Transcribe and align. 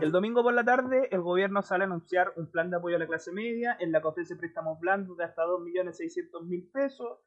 El 0.00 0.10
domingo 0.12 0.42
por 0.42 0.52
la 0.52 0.64
tarde, 0.64 1.08
el 1.10 1.20
gobierno 1.22 1.62
sale 1.62 1.84
a 1.84 1.86
anunciar 1.86 2.32
un 2.36 2.50
plan 2.50 2.70
de 2.70 2.76
apoyo 2.76 2.96
a 2.96 2.98
la 2.98 3.06
clase 3.06 3.32
media. 3.32 3.76
En 3.80 3.92
la 3.92 4.00
que 4.00 4.08
ofrece 4.08 4.36
préstamos 4.36 4.78
blandos 4.78 5.16
de 5.16 5.24
hasta 5.24 5.42
2.600.000 5.44 6.70
pesos, 6.70 7.18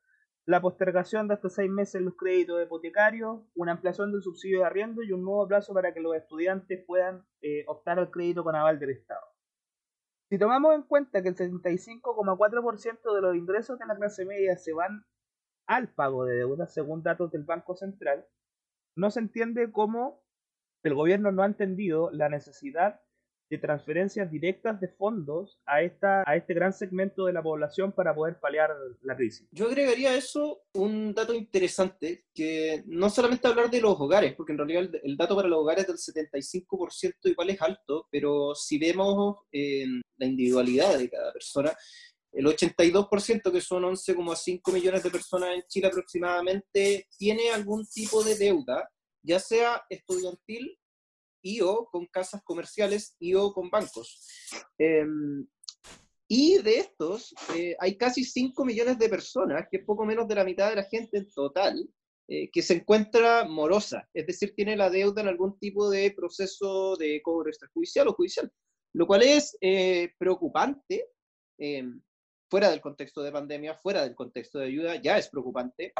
la 0.45 0.61
postergación 0.61 1.27
de 1.27 1.33
hasta 1.33 1.49
seis 1.49 1.69
meses 1.69 1.95
en 1.95 2.05
los 2.05 2.15
créditos 2.15 2.63
hipotecarios, 2.63 3.41
una 3.55 3.71
ampliación 3.71 4.11
del 4.11 4.21
subsidio 4.21 4.59
de 4.59 4.65
arriendo 4.65 5.01
y 5.01 5.11
un 5.11 5.23
nuevo 5.23 5.47
plazo 5.47 5.73
para 5.73 5.93
que 5.93 5.99
los 5.99 6.15
estudiantes 6.15 6.83
puedan 6.85 7.25
eh, 7.41 7.63
optar 7.67 7.97
al 7.97 8.11
crédito 8.11 8.43
con 8.43 8.55
aval 8.55 8.79
del 8.79 8.91
Estado. 8.91 9.34
Si 10.29 10.39
tomamos 10.39 10.73
en 10.73 10.83
cuenta 10.83 11.21
que 11.21 11.29
el 11.29 11.35
75,4% 11.35 13.13
de 13.13 13.21
los 13.21 13.35
ingresos 13.35 13.77
de 13.77 13.85
la 13.85 13.95
clase 13.95 14.25
media 14.25 14.57
se 14.57 14.73
van 14.73 15.05
al 15.67 15.93
pago 15.93 16.25
de 16.25 16.35
deudas, 16.35 16.73
según 16.73 17.03
datos 17.03 17.31
del 17.31 17.43
Banco 17.43 17.75
Central, 17.75 18.25
no 18.95 19.11
se 19.11 19.19
entiende 19.19 19.71
cómo 19.71 20.23
el 20.83 20.95
gobierno 20.95 21.31
no 21.31 21.43
ha 21.43 21.47
entendido 21.47 22.09
la 22.11 22.29
necesidad 22.29 23.01
de 23.49 23.57
transferencias 23.57 24.31
directas 24.31 24.79
de 24.79 24.87
fondos 24.87 25.59
a, 25.65 25.81
esta, 25.81 26.23
a 26.25 26.35
este 26.35 26.53
gran 26.53 26.73
segmento 26.73 27.25
de 27.25 27.33
la 27.33 27.43
población 27.43 27.91
para 27.91 28.15
poder 28.15 28.39
paliar 28.39 28.71
la 29.01 29.15
crisis. 29.15 29.47
Yo 29.51 29.67
agregaría 29.67 30.11
a 30.11 30.15
eso 30.15 30.61
un 30.73 31.13
dato 31.13 31.33
interesante, 31.33 32.25
que 32.33 32.83
no 32.87 33.09
solamente 33.09 33.47
hablar 33.47 33.69
de 33.69 33.81
los 33.81 33.99
hogares, 33.99 34.33
porque 34.35 34.53
en 34.53 34.57
realidad 34.57 34.89
el, 35.03 35.17
dato 35.17 35.35
para 35.35 35.47
los 35.47 35.59
hogares 35.59 35.87
del 35.87 35.97
75% 35.97 37.13
igual 37.23 37.49
es 37.49 37.61
alto, 37.61 38.07
pero 38.11 38.55
si 38.55 38.77
vemos 38.77 39.37
la 39.51 40.25
individualidad 40.25 40.97
de 40.97 41.09
cada 41.09 41.31
persona, 41.31 41.75
el 42.31 42.45
82%, 42.45 43.51
que 43.51 43.61
son 43.61 43.83
11,5 43.83 44.73
millones 44.73 45.03
de 45.03 45.09
personas 45.09 45.55
en 45.55 45.63
Chile 45.67 45.87
aproximadamente, 45.87 47.07
tiene 47.17 47.51
algún 47.51 47.85
tipo 47.87 48.23
de 48.23 48.35
deuda 48.35 48.89
ya 49.25 49.39
sea 49.39 49.83
estudiantil 49.89 50.77
y 51.45 51.61
o 51.61 51.85
con 51.91 52.07
casas 52.07 52.41
comerciales 52.43 53.15
y 53.19 53.35
o 53.35 53.53
con 53.53 53.69
bancos. 53.69 54.27
Em, 54.79 55.45
y 56.27 56.57
de 56.57 56.79
estos, 56.79 57.35
eh, 57.55 57.75
hay 57.79 57.97
casi 57.97 58.23
5 58.23 58.65
millones 58.65 58.97
de 58.97 59.07
personas, 59.07 59.67
que 59.69 59.77
es 59.77 59.85
poco 59.85 60.05
menos 60.05 60.27
de 60.27 60.33
la 60.33 60.43
mitad 60.43 60.71
de 60.71 60.77
la 60.77 60.85
gente 60.85 61.19
en 61.19 61.29
total, 61.29 61.87
eh, 62.27 62.49
que 62.51 62.63
se 62.63 62.73
encuentra 62.73 63.45
morosa, 63.45 64.09
es 64.11 64.25
decir, 64.25 64.55
tiene 64.55 64.75
la 64.75 64.89
deuda 64.89 65.21
en 65.21 65.27
algún 65.27 65.59
tipo 65.59 65.87
de 65.87 66.09
proceso 66.17 66.95
de 66.95 67.21
cobro 67.21 67.49
extrajudicial 67.49 68.07
o 68.07 68.13
judicial, 68.13 68.51
lo 68.93 69.05
cual 69.05 69.21
es 69.21 69.55
eh, 69.61 70.13
preocupante, 70.17 71.09
em, 71.59 72.01
fuera 72.49 72.71
del 72.71 72.81
contexto 72.81 73.21
de 73.21 73.31
pandemia, 73.31 73.75
fuera 73.75 74.01
del 74.01 74.15
contexto 74.15 74.57
de 74.57 74.65
ayuda, 74.65 74.95
ya 74.95 75.19
es 75.19 75.29
preocupante. 75.29 75.93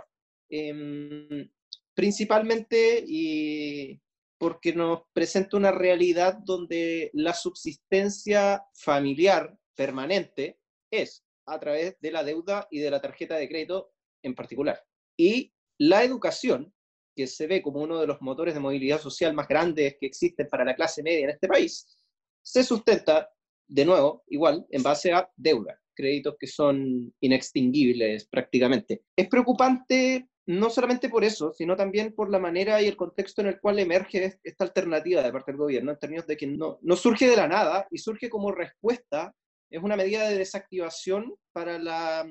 Em, 0.50 1.48
principalmente 1.94 3.04
y 3.08 4.00
porque 4.38 4.74
nos 4.74 5.04
presenta 5.14 5.58
una 5.58 5.72
realidad 5.72 6.38
donde 6.44 7.10
la 7.14 7.34
subsistencia 7.34 8.64
familiar 8.74 9.58
permanente 9.76 10.60
es 10.92 11.26
a 11.46 11.60
través 11.60 12.00
de 12.02 12.12
la 12.12 12.24
deuda 12.24 12.68
y 12.72 12.80
de 12.80 12.92
la 12.92 13.02
tarjeta 13.02 13.36
de 13.36 13.48
crédito 13.48 13.92
en 14.24 14.36
particular. 14.36 14.84
Y 15.18 15.54
la 15.78 16.04
educación, 16.04 16.74
que 17.16 17.28
se 17.28 17.48
ve 17.48 17.62
como 17.62 17.82
uno 17.82 18.00
de 18.00 18.08
los 18.08 18.22
motores 18.22 18.54
de 18.54 18.60
movilidad 18.60 19.00
social 19.00 19.34
más 19.34 19.48
grandes 19.48 19.96
que 20.00 20.08
existen 20.08 20.48
para 20.50 20.66
la 20.66 20.76
clase 20.76 21.02
media 21.02 21.26
en 21.26 21.30
este 21.30 21.48
país, 21.48 21.98
se 22.42 22.64
sustenta, 22.64 23.30
de 23.68 23.86
nuevo, 23.86 24.24
igual, 24.28 24.66
en 24.70 24.84
base 24.84 25.14
a 25.14 25.30
deuda, 25.36 25.80
créditos 25.96 26.36
que 26.40 26.48
son 26.48 27.14
inextinguibles 27.22 28.28
prácticamente. 28.28 29.04
Es 29.16 29.28
preocupante 29.28 30.30
no 30.48 30.70
solamente 30.70 31.10
por 31.10 31.24
eso, 31.24 31.54
sino 31.54 31.76
también 31.76 32.14
por 32.14 32.30
la 32.30 32.40
manera 32.40 32.82
y 32.82 32.88
el 32.88 32.96
contexto 32.96 33.42
en 33.42 33.48
el 33.48 33.60
cual 33.60 33.80
emerge 33.80 34.40
esta 34.44 34.64
alternativa 34.64 35.24
de 35.24 35.32
parte 35.32 35.52
del 35.52 35.60
gobierno, 35.60 35.92
en 35.92 36.00
términos 36.00 36.28
de 36.28 36.38
que 36.38 36.46
no, 36.46 36.78
no 36.82 36.96
surge 36.96 37.28
de 37.28 37.36
la 37.36 37.48
nada 37.48 37.88
y 37.90 37.98
surge 37.98 38.30
como 38.30 38.52
respuesta, 38.52 39.34
es 39.70 39.82
una 39.82 39.96
medida 39.96 40.30
de 40.30 40.38
desactivación 40.38 41.36
para 41.52 41.80
la, 41.80 42.28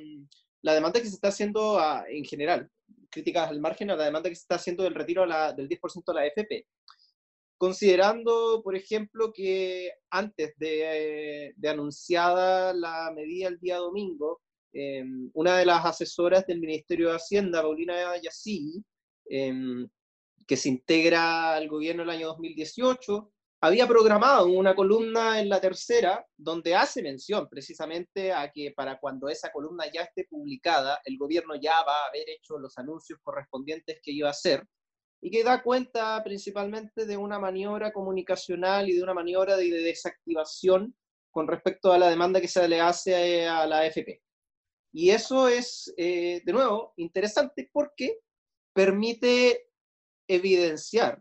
la 0.63 0.75
demanda 0.75 1.01
que 1.01 1.09
se 1.09 1.15
está 1.15 1.29
haciendo 1.29 1.81
en 2.09 2.25
general, 2.25 2.71
críticas 3.11 3.51
al 3.51 3.61
margen 3.61 3.91
a 3.91 3.97
la 3.97 4.05
demanda 4.05 4.29
que 4.29 4.37
se 4.37 4.43
está 4.43 4.57
haciendo 4.57 4.85
del 4.85 4.95
retiro 4.95 5.23
del 5.23 5.69
10% 5.69 6.05
de 6.07 6.15
la 6.15 6.27
FP. 6.27 6.67
Considerando, 7.57 8.61
por 8.63 8.77
ejemplo, 8.77 9.33
que 9.33 9.91
antes 10.11 10.55
de, 10.57 11.53
de 11.57 11.69
anunciada 11.69 12.73
la 12.75 13.13
medida 13.15 13.49
el 13.49 13.59
día 13.59 13.77
domingo, 13.77 14.41
Em, 14.77 15.31
una 15.35 15.57
de 15.59 15.67
las 15.67 15.85
asesoras 15.87 16.45
del 16.47 16.59
Ministerio 16.59 17.11
de 17.11 17.17
Hacienda, 17.17 17.63
Paulina 17.63 18.17
Yací, 18.21 18.85
em, 19.27 19.89
que 20.47 20.57
se 20.57 20.69
integra 20.69 21.55
al 21.55 21.69
gobierno 21.69 22.03
el 22.03 22.11
año 22.11 22.27
2018, 22.27 23.33
había 23.61 23.87
programado 23.87 24.47
una 24.49 24.75
columna 24.75 25.41
en 25.41 25.49
la 25.49 25.61
tercera 25.61 26.27
donde 26.37 26.75
hace 26.75 27.03
mención 27.03 27.49
precisamente 27.49 28.33
a 28.33 28.51
que 28.51 28.73
para 28.73 28.99
cuando 28.99 29.29
esa 29.29 29.53
columna 29.53 29.85
ya 29.93 30.03
esté 30.03 30.27
publicada, 30.29 31.01
el 31.05 31.17
gobierno 31.19 31.55
ya 31.55 31.83
va 31.85 31.95
a 32.05 32.09
haber 32.09 32.29
hecho 32.29 32.59
los 32.59 32.77
anuncios 32.77 33.21
correspondientes 33.23 34.01
que 34.03 34.11
iba 34.11 34.27
a 34.27 34.33
hacer 34.33 34.67
y 35.23 35.31
que 35.31 35.45
da 35.45 35.63
cuenta 35.63 36.21
principalmente 36.25 37.07
de 37.07 37.17
una 37.17 37.39
maniobra 37.39 37.93
comunicacional 37.93 38.89
y 38.89 38.97
de 38.97 39.03
una 39.05 39.15
maniobra 39.15 39.57
de 39.57 39.71
desactivación 39.71 40.95
con 41.31 41.47
respecto 41.47 41.93
a 41.93 41.99
la 41.99 42.11
demanda 42.11 42.41
que 42.41 42.49
se 42.49 42.69
le 42.69 42.81
hace 42.81 43.47
a 43.47 43.67
la 43.67 43.79
AFP. 43.79 44.21
Y 44.95 45.11
eso 45.11 45.49
es, 45.49 45.93
eh, 45.97 46.41
de 46.45 46.53
nuevo, 46.53 46.95
interesante 46.99 47.69
porque 47.73 48.21
permite 48.73 49.67
evidenciar 50.29 51.19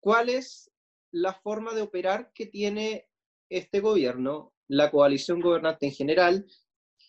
cuál 0.00 0.28
es 0.28 0.72
la 1.12 1.32
forma 1.32 1.72
de 1.72 1.82
operar 1.82 2.32
que 2.34 2.46
tiene 2.46 3.08
este 3.48 3.78
gobierno, 3.78 4.52
la 4.66 4.90
coalición 4.90 5.40
gobernante 5.40 5.86
en 5.86 5.92
general, 5.92 6.46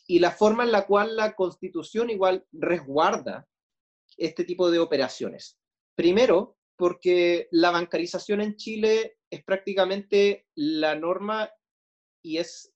y 0.05 0.19
la 0.19 0.29
forma 0.29 0.63
en 0.65 0.71
la 0.71 0.85
cual 0.85 1.15
la 1.15 1.33
constitución 1.33 2.11
igual 2.11 2.45
resguarda 2.51 3.47
este 4.17 4.43
tipo 4.43 4.69
de 4.69 4.77
operaciones. 4.77 5.57
Primero, 5.95 6.59
porque 6.75 7.47
la 7.49 7.71
bancarización 7.71 8.41
en 8.41 8.55
Chile 8.55 9.17
es 9.31 9.43
prácticamente 9.43 10.45
la 10.53 10.93
norma 10.93 11.49
y 12.21 12.37
es 12.37 12.71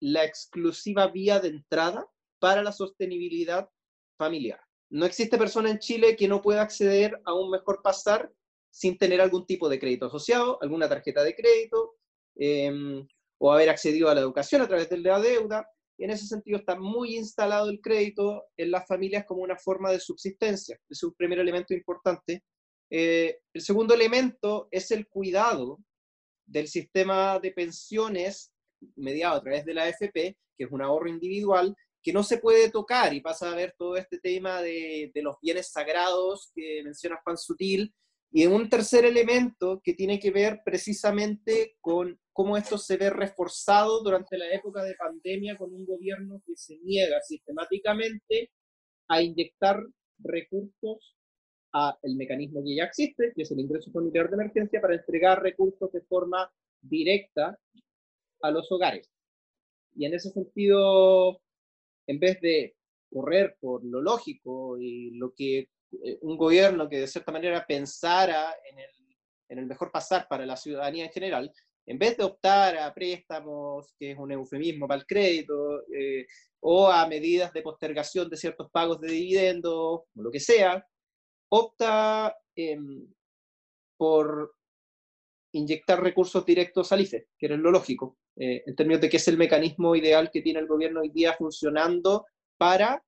la 0.00 0.24
exclusiva 0.24 1.08
vía 1.08 1.38
de 1.38 1.48
entrada 1.48 2.08
para 2.42 2.64
la 2.64 2.72
sostenibilidad 2.72 3.70
familiar. 4.18 4.60
No 4.90 5.06
existe 5.06 5.38
persona 5.38 5.70
en 5.70 5.78
Chile 5.78 6.16
que 6.16 6.26
no 6.26 6.42
pueda 6.42 6.60
acceder 6.60 7.20
a 7.24 7.34
un 7.34 7.50
mejor 7.50 7.82
pasar 7.84 8.32
sin 8.68 8.98
tener 8.98 9.20
algún 9.20 9.46
tipo 9.46 9.68
de 9.68 9.78
crédito 9.78 10.06
asociado, 10.06 10.58
alguna 10.60 10.88
tarjeta 10.88 11.22
de 11.22 11.36
crédito, 11.36 11.94
em, 12.34 13.06
o 13.38 13.52
haber 13.52 13.70
accedido 13.70 14.08
a 14.08 14.14
la 14.16 14.22
educación 14.22 14.60
a 14.60 14.66
través 14.66 14.90
de 14.90 14.98
la 14.98 15.20
deuda. 15.20 15.64
Y 15.96 16.02
en 16.02 16.10
ese 16.10 16.26
sentido 16.26 16.58
está 16.58 16.74
muy 16.76 17.14
instalado 17.14 17.70
el 17.70 17.80
crédito 17.80 18.46
en 18.56 18.72
las 18.72 18.88
familias 18.88 19.24
como 19.24 19.42
una 19.42 19.56
forma 19.56 19.92
de 19.92 20.00
subsistencia. 20.00 20.76
Es 20.90 21.00
un 21.04 21.14
primer 21.14 21.38
elemento 21.38 21.74
importante. 21.74 22.42
Eh, 22.90 23.38
el 23.54 23.62
segundo 23.62 23.94
elemento 23.94 24.66
es 24.72 24.90
el 24.90 25.06
cuidado 25.06 25.78
del 26.44 26.66
sistema 26.66 27.38
de 27.38 27.52
pensiones 27.52 28.52
mediado 28.96 29.36
a 29.36 29.42
través 29.42 29.64
de 29.64 29.74
la 29.74 29.84
AFP, 29.84 30.36
que 30.56 30.64
es 30.64 30.72
un 30.72 30.82
ahorro 30.82 31.08
individual, 31.08 31.76
que 32.02 32.12
no 32.12 32.22
se 32.22 32.38
puede 32.38 32.70
tocar 32.70 33.14
y 33.14 33.20
pasa 33.20 33.52
a 33.52 33.54
ver 33.54 33.74
todo 33.78 33.96
este 33.96 34.18
tema 34.18 34.60
de, 34.60 35.12
los 35.16 35.36
bienes 35.40 35.70
sagrados 35.70 36.50
que 36.54 36.82
menciona 36.84 37.20
Juan 37.22 37.38
Sutil. 37.38 37.94
Y 38.34 38.46
un 38.46 38.68
tercer 38.68 39.04
elemento 39.04 39.80
que 39.84 39.92
tiene 39.92 40.18
que 40.18 40.30
ver 40.30 40.62
precisamente 40.64 41.76
con 41.80 42.18
cómo 42.32 42.56
esto 42.56 42.78
se 42.78 42.96
ve 42.96 43.10
reforzado 43.10 44.02
durante 44.02 44.38
la 44.38 44.50
época 44.50 44.82
de 44.82 44.94
pandemia 44.94 45.56
con 45.58 45.72
un 45.72 45.84
gobierno 45.84 46.42
que 46.46 46.56
se 46.56 46.78
niega 46.78 47.20
sistemáticamente 47.20 48.50
a 49.08 49.20
inyectar 49.20 49.84
recursos 50.18 51.14
al 51.72 52.16
mecanismo 52.16 52.62
que 52.64 52.76
ya 52.76 52.84
existe, 52.84 53.32
que 53.34 53.42
es 53.42 53.50
el 53.50 53.60
ingreso 53.60 53.90
familiar 53.92 54.28
de 54.28 54.34
emergencia, 54.34 54.80
para 54.80 54.94
entregar 54.94 55.42
recursos 55.42 55.92
de 55.92 56.00
forma 56.02 56.50
directa 56.80 57.58
a 58.42 58.50
los 58.50 58.70
hogares. 58.72 59.08
Y 59.94 60.06
en 60.06 60.14
ese 60.14 60.30
sentido, 60.30 61.40
en 62.06 62.18
vez 62.18 62.40
de 62.40 62.74
correr 63.12 63.56
por 63.60 63.84
lo 63.84 64.00
lógico 64.00 64.78
y 64.78 65.10
lo 65.12 65.32
que 65.34 65.58
eh, 66.04 66.18
un 66.22 66.36
gobierno 66.36 66.88
que 66.88 67.00
de 67.00 67.06
cierta 67.06 67.32
manera 67.32 67.64
pensara 67.66 68.54
en 68.70 68.78
el, 68.78 68.90
en 69.48 69.58
el 69.58 69.66
mejor 69.66 69.90
pasar 69.90 70.26
para 70.28 70.46
la 70.46 70.56
ciudadanía 70.56 71.04
en 71.04 71.12
general, 71.12 71.52
en 71.86 71.98
vez 71.98 72.16
de 72.16 72.24
optar 72.24 72.78
a 72.78 72.94
préstamos, 72.94 73.94
que 73.98 74.12
es 74.12 74.18
un 74.18 74.30
eufemismo 74.32 74.86
para 74.86 75.00
el 75.00 75.06
crédito, 75.06 75.82
eh, 75.92 76.26
o 76.60 76.88
a 76.88 77.06
medidas 77.08 77.52
de 77.52 77.62
postergación 77.62 78.28
de 78.30 78.36
ciertos 78.36 78.70
pagos 78.70 79.00
de 79.00 79.08
dividendos, 79.08 79.74
o 79.74 80.06
lo 80.14 80.30
que 80.30 80.40
sea, 80.40 80.86
opta 81.50 82.36
em, 82.54 83.06
por 83.96 84.54
inyectar 85.52 86.02
recursos 86.02 86.44
directos 86.44 86.92
al 86.92 87.02
IFE, 87.02 87.28
que 87.38 87.46
era 87.46 87.56
lo 87.56 87.70
lógico, 87.70 88.18
eh, 88.36 88.62
en 88.66 88.74
términos 88.74 89.00
de 89.00 89.08
qué 89.08 89.18
es 89.18 89.28
el 89.28 89.36
mecanismo 89.36 89.94
ideal 89.94 90.30
que 90.30 90.42
tiene 90.42 90.60
el 90.60 90.66
gobierno 90.66 91.00
hoy 91.00 91.10
día 91.10 91.34
funcionando 91.34 92.26
para 92.56 93.02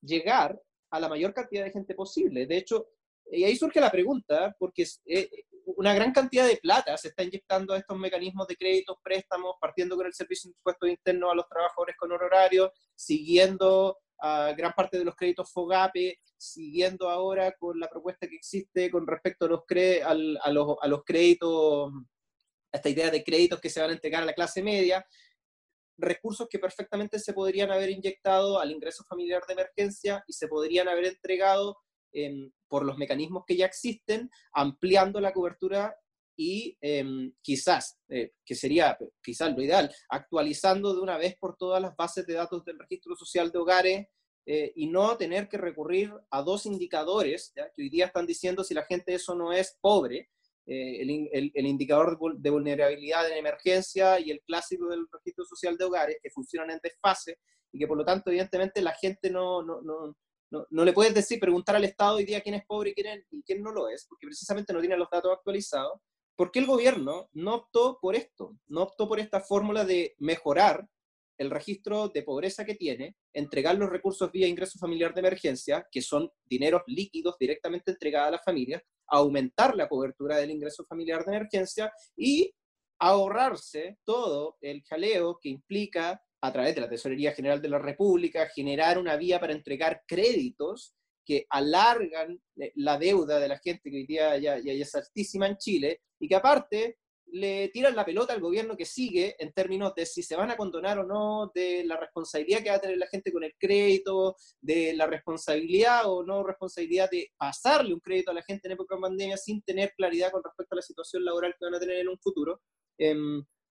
llegar 0.00 0.60
a 0.90 1.00
la 1.00 1.08
mayor 1.08 1.32
cantidad 1.32 1.64
de 1.64 1.70
gente 1.70 1.94
posible. 1.94 2.46
De 2.46 2.56
hecho, 2.56 2.88
y 3.30 3.44
ahí 3.44 3.56
surge 3.56 3.80
la 3.80 3.90
pregunta, 3.90 4.54
porque 4.58 4.86
eh, 5.06 5.30
una 5.76 5.94
gran 5.94 6.12
cantidad 6.12 6.46
de 6.46 6.58
plata 6.58 6.96
se 6.96 7.08
está 7.08 7.22
inyectando 7.22 7.72
a 7.72 7.78
estos 7.78 7.98
mecanismos 7.98 8.46
de 8.46 8.56
créditos, 8.56 8.98
préstamos, 9.02 9.56
partiendo 9.60 9.96
con 9.96 10.06
el 10.06 10.14
servicio 10.14 10.48
de 10.50 10.56
impuestos 10.56 10.88
internos 10.88 11.32
a 11.32 11.34
los 11.34 11.48
trabajadores 11.48 11.96
con 11.96 12.12
horario, 12.12 12.72
siguiendo 12.94 13.98
a 14.26 14.54
gran 14.54 14.72
parte 14.72 14.98
de 14.98 15.04
los 15.04 15.14
créditos 15.14 15.52
FOGAPE, 15.52 16.18
siguiendo 16.38 17.10
ahora 17.10 17.52
con 17.58 17.78
la 17.78 17.90
propuesta 17.90 18.26
que 18.26 18.36
existe 18.36 18.90
con 18.90 19.06
respecto 19.06 19.44
a 19.44 19.48
los, 19.48 19.60
los, 20.50 20.76
a 20.80 20.88
los 20.88 21.04
créditos, 21.04 21.92
a 22.72 22.76
esta 22.78 22.88
idea 22.88 23.10
de 23.10 23.22
créditos 23.22 23.60
que 23.60 23.68
se 23.68 23.82
van 23.82 23.90
a 23.90 23.92
entregar 23.92 24.22
a 24.22 24.26
la 24.26 24.32
clase 24.32 24.62
media, 24.62 25.06
recursos 25.98 26.48
que 26.48 26.58
perfectamente 26.58 27.18
se 27.18 27.34
podrían 27.34 27.70
haber 27.70 27.90
inyectado 27.90 28.58
al 28.58 28.72
ingreso 28.72 29.04
familiar 29.04 29.42
de 29.46 29.52
emergencia 29.52 30.24
y 30.26 30.32
se 30.32 30.48
podrían 30.48 30.88
haber 30.88 31.04
entregado 31.04 31.76
por 32.68 32.86
los 32.86 32.96
mecanismos 32.96 33.44
que 33.46 33.56
ya 33.56 33.66
existen, 33.66 34.30
ampliando 34.52 35.20
la 35.20 35.34
cobertura 35.34 35.94
y 36.36 36.76
em, 36.80 37.32
quizás, 37.42 37.98
eh, 38.08 38.32
que 38.44 38.54
sería 38.54 38.98
quizás 39.22 39.54
lo 39.54 39.62
ideal, 39.62 39.92
actualizando 40.08 40.94
de 40.94 41.00
una 41.00 41.16
vez 41.16 41.36
por 41.38 41.56
todas 41.56 41.80
las 41.80 41.94
bases 41.96 42.26
de 42.26 42.34
datos 42.34 42.64
del 42.64 42.78
registro 42.78 43.14
social 43.16 43.50
de 43.50 43.58
hogares 43.58 44.06
eh, 44.46 44.72
y 44.76 44.88
no 44.88 45.16
tener 45.16 45.48
que 45.48 45.58
recurrir 45.58 46.12
a 46.30 46.42
dos 46.42 46.66
indicadores, 46.66 47.52
que 47.54 47.82
hoy 47.82 47.88
día 47.88 48.06
están 48.06 48.26
diciendo 48.26 48.64
si 48.64 48.74
la 48.74 48.84
gente 48.84 49.14
eso 49.14 49.34
no 49.34 49.52
es 49.52 49.78
pobre, 49.80 50.30
eh, 50.66 51.02
el, 51.02 51.50
el, 51.54 51.66
indicador 51.66 52.18
de 52.38 52.50
vulnerabilidad 52.50 53.30
en 53.30 53.36
emergencia 53.36 54.18
y 54.18 54.30
el 54.30 54.40
clásico 54.40 54.88
del 54.88 55.06
registro 55.12 55.44
social 55.44 55.76
de 55.76 55.84
hogares, 55.84 56.16
que 56.22 56.30
funcionan 56.30 56.70
en 56.70 56.80
desfase 56.82 57.38
y 57.70 57.78
que 57.78 57.86
por 57.86 57.98
lo 57.98 58.04
tanto 58.04 58.30
evidentemente 58.30 58.80
la 58.80 58.94
gente 58.94 59.30
no, 59.30 59.62
no, 59.62 59.82
no, 59.82 60.16
no, 60.70 60.84
le 60.84 60.92
puedes 60.92 61.12
decir, 61.12 61.38
preguntar 61.38 61.76
al 61.76 61.84
Estado 61.84 62.16
hoy 62.16 62.24
día 62.24 62.40
quién 62.40 62.54
es 62.54 62.64
pobre 62.64 62.90
y 62.90 62.94
quién, 62.94 63.24
y 63.30 63.42
quién 63.42 63.62
no 63.62 63.72
lo 63.72 63.88
es, 63.88 64.06
porque 64.08 64.26
precisamente 64.26 64.72
no 64.72 64.80
tiene 64.80 64.96
los 64.96 65.10
datos 65.10 65.32
actualizados. 65.32 66.00
¿Por 66.36 66.50
qué 66.50 66.58
el 66.58 66.66
gobierno 66.66 67.28
no 67.32 67.54
optó 67.54 67.98
por 68.00 68.16
esto? 68.16 68.56
No 68.66 68.82
optó 68.82 69.08
por 69.08 69.20
esta 69.20 69.40
fórmula 69.40 69.84
de 69.84 70.14
mejorar 70.18 70.88
el 71.38 71.50
registro 71.50 72.08
de 72.08 72.22
pobreza 72.22 72.64
que 72.64 72.74
tiene, 72.74 73.16
entregar 73.32 73.76
los 73.76 73.90
recursos 73.90 74.30
vía 74.30 74.46
ingreso 74.46 74.78
familiar 74.78 75.14
de 75.14 75.20
emergencia, 75.20 75.86
que 75.90 76.00
son 76.00 76.30
dineros 76.44 76.82
líquidos 76.86 77.36
directamente 77.38 77.90
entregados 77.90 78.28
a 78.28 78.32
las 78.32 78.44
familias, 78.44 78.82
aumentar 79.06 79.76
la 79.76 79.88
cobertura 79.88 80.36
del 80.36 80.50
ingreso 80.50 80.84
familiar 80.84 81.24
de 81.24 81.36
emergencia 81.36 81.92
y 82.16 82.52
ahorrarse 82.98 83.98
todo 84.04 84.56
el 84.60 84.82
jaleo 84.84 85.38
que 85.40 85.48
implica 85.48 86.22
a 86.40 86.52
través 86.52 86.74
de 86.74 86.80
la 86.80 86.88
Tesorería 86.88 87.32
General 87.32 87.60
de 87.60 87.68
la 87.68 87.78
República 87.78 88.48
generar 88.48 88.98
una 88.98 89.16
vía 89.16 89.40
para 89.40 89.52
entregar 89.52 90.02
créditos 90.06 90.94
que 91.24 91.46
alargan 91.50 92.38
eh, 92.56 92.72
la 92.76 92.98
deuda 92.98 93.38
de 93.40 93.48
la 93.48 93.58
gente 93.58 93.90
que 93.90 93.96
hoy 93.96 94.06
día 94.06 94.36
ya, 94.38 94.58
ya, 94.58 94.72
es 94.72 94.94
altísima 94.94 95.46
en 95.46 95.56
Chile 95.56 96.00
y 96.18 96.28
que 96.28 96.34
aparte 96.34 96.98
le 97.26 97.68
tiran 97.70 97.96
la 97.96 98.04
pelota 98.04 98.32
al 98.32 98.40
gobierno 98.40 98.76
que 98.76 98.84
sigue 98.84 99.34
en 99.38 99.52
términos 99.52 99.94
de 99.94 100.06
si 100.06 100.22
se 100.22 100.36
van 100.36 100.50
a 100.50 100.56
condonar 100.56 100.98
o 101.00 101.04
no, 101.04 101.50
de 101.54 101.82
la 101.84 101.96
responsabilidad 101.96 102.62
que 102.62 102.70
va 102.70 102.76
a 102.76 102.80
tener 102.80 102.98
la 102.98 103.08
gente 103.08 103.32
con 103.32 103.42
el 103.42 103.54
crédito, 103.58 104.36
de 104.60 104.94
la 104.94 105.06
responsabilidad 105.06 106.02
o 106.04 106.22
no 106.22 106.44
responsabilidad 106.44 107.10
de 107.10 107.32
pasarle 107.36 107.94
un 107.94 108.00
crédito 108.00 108.30
a 108.30 108.34
la 108.34 108.42
gente 108.42 108.68
en 108.68 108.72
época 108.72 108.94
de 108.94 109.00
pandemia 109.00 109.36
sin 109.36 109.62
tener 109.62 109.92
claridad 109.96 110.30
con 110.30 110.44
respecto 110.44 110.74
a 110.74 110.76
la 110.76 110.82
situación 110.82 111.24
laboral 111.24 111.54
que 111.58 111.64
van 111.64 111.74
a 111.74 111.80
tener 111.80 111.98
en 111.98 112.08
un 112.08 112.18
futuro. 112.18 112.60
Eh, 112.98 113.16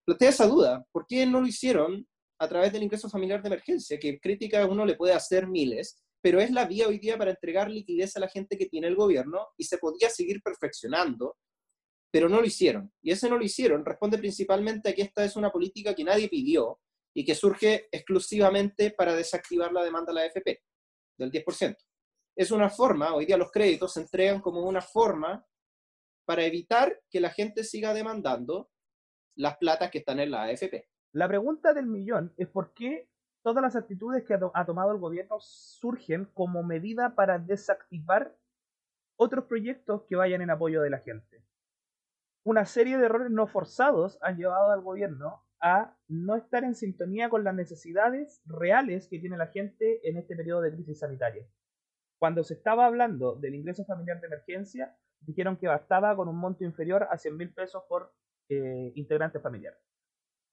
plantea 0.05 0.29
esa 0.29 0.47
duda. 0.47 0.85
¿Por 0.91 1.05
qué 1.07 1.25
no 1.25 1.41
lo 1.41 1.47
hicieron 1.47 2.05
a 2.39 2.47
través 2.47 2.73
del 2.73 2.83
ingreso 2.83 3.09
familiar 3.09 3.41
de 3.41 3.47
emergencia? 3.47 3.99
Que 3.99 4.19
crítica 4.19 4.65
uno 4.65 4.85
le 4.85 4.95
puede 4.95 5.13
hacer 5.13 5.47
miles, 5.47 6.02
pero 6.23 6.39
es 6.39 6.51
la 6.51 6.65
vía 6.65 6.87
hoy 6.87 6.99
día 6.99 7.17
para 7.17 7.31
entregar 7.31 7.69
liquidez 7.69 8.15
a 8.15 8.21
la 8.21 8.29
gente 8.29 8.57
que 8.57 8.67
tiene 8.67 8.87
el 8.87 8.95
gobierno 8.95 9.49
y 9.57 9.65
se 9.65 9.77
podía 9.77 10.09
seguir 10.09 10.41
perfeccionando, 10.41 11.35
pero 12.09 12.29
no 12.29 12.39
lo 12.39 12.47
hicieron. 12.47 12.93
Y 13.01 13.11
ese 13.11 13.29
no 13.29 13.37
lo 13.37 13.43
hicieron 13.43 13.83
responde 13.83 14.17
principalmente 14.17 14.89
a 14.89 14.93
que 14.93 15.01
esta 15.01 15.25
es 15.25 15.35
una 15.35 15.51
política 15.51 15.93
que 15.93 16.05
nadie 16.05 16.29
pidió 16.29 16.79
y 17.13 17.25
que 17.25 17.35
surge 17.35 17.89
exclusivamente 17.91 18.91
para 18.91 19.13
desactivar 19.13 19.73
la 19.73 19.83
demanda 19.83 20.13
de 20.13 20.19
la 20.19 20.21
AFP 20.21 20.63
del 21.17 21.29
10%. 21.29 21.75
Es 22.37 22.51
una 22.51 22.69
forma, 22.69 23.13
hoy 23.13 23.25
día 23.25 23.35
los 23.35 23.51
créditos 23.51 23.91
se 23.93 23.99
entregan 23.99 24.39
como 24.39 24.61
una 24.63 24.81
forma 24.81 25.45
para 26.25 26.45
evitar 26.45 27.01
que 27.09 27.19
la 27.19 27.31
gente 27.31 27.65
siga 27.65 27.93
demandando 27.93 28.71
las 29.35 29.57
platas 29.57 29.91
que 29.91 29.97
están 29.97 30.21
en 30.21 30.31
la 30.31 30.43
AFP. 30.43 30.87
La 31.11 31.27
pregunta 31.27 31.73
del 31.73 31.87
millón 31.87 32.33
es 32.37 32.47
por 32.47 32.73
qué 32.73 33.09
todas 33.43 33.61
las 33.61 33.75
actitudes 33.75 34.23
que 34.23 34.33
ha, 34.33 34.65
tomado 34.65 34.91
el 34.91 34.97
gobierno 34.97 35.37
surgen 35.39 36.25
como 36.33 36.63
medida 36.63 37.13
para 37.13 37.37
desactivar 37.37 38.35
otros 39.17 39.45
proyectos 39.45 40.03
que 40.07 40.15
vayan 40.15 40.41
en 40.41 40.49
apoyo 40.49 40.81
de 40.81 40.89
la 40.89 40.99
gente. 40.99 41.43
Una 42.45 42.65
serie 42.65 42.97
de 42.97 43.05
errores 43.05 43.29
no 43.29 43.47
forzados 43.47 44.17
han 44.21 44.37
llevado 44.37 44.71
al 44.71 44.81
gobierno 44.81 45.43
a 45.61 45.95
no 46.07 46.35
estar 46.35 46.63
en 46.63 46.75
sintonía 46.75 47.29
con 47.29 47.43
las 47.43 47.53
necesidades 47.53 48.41
reales 48.45 49.07
que 49.07 49.19
tiene 49.19 49.37
la 49.37 49.47
gente 49.47 50.07
en 50.07 50.17
este 50.17 50.35
periodo 50.35 50.61
de 50.61 50.73
crisis 50.73 50.99
sanitaria. 50.99 51.45
Cuando 52.19 52.43
se 52.43 52.53
estaba 52.53 52.85
hablando 52.85 53.35
del 53.35 53.55
ingreso 53.55 53.85
familiar 53.85 54.19
de 54.19 54.27
emergencia, 54.27 54.97
dijeron 55.21 55.57
que 55.57 55.67
bastaba 55.67 56.15
con 56.15 56.27
un 56.27 56.37
monto 56.37 56.63
inferior 56.63 57.07
a 57.09 57.17
100 57.17 57.37
mil 57.37 57.53
pesos 57.53 57.83
por 57.87 58.13
eh, 58.49 58.91
integrante 58.95 59.39
familiar. 59.39 59.77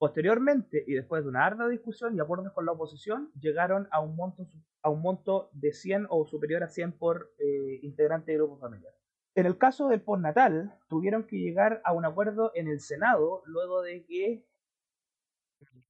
Posteriormente, 0.00 0.82
y 0.87 0.94
después 0.94 1.23
de 1.23 1.29
una 1.29 1.44
ardua 1.44 1.69
discusión 1.69 2.17
y 2.17 2.20
acuerdos 2.20 2.55
con 2.55 2.64
la 2.64 2.73
oposición, 2.73 3.31
llegaron 3.38 3.87
a 3.91 4.00
un 4.00 4.17
monto, 4.17 4.49
a 4.81 4.88
un 4.88 5.02
monto 5.02 5.50
de 5.52 5.75
100 5.75 6.06
o 6.08 6.25
superior 6.25 6.62
a 6.62 6.69
100 6.69 6.93
por 6.93 7.35
eh, 7.38 7.81
integrante 7.82 8.32
de 8.32 8.38
grupo 8.38 8.56
familiar. 8.56 8.94
En 9.35 9.44
el 9.44 9.58
caso 9.58 9.88
del 9.88 10.00
postnatal, 10.00 10.75
tuvieron 10.88 11.25
que 11.25 11.37
llegar 11.37 11.82
a 11.85 11.93
un 11.93 12.06
acuerdo 12.06 12.50
en 12.55 12.69
el 12.69 12.81
Senado 12.81 13.43
luego 13.44 13.82
de 13.82 14.06
que 14.06 14.47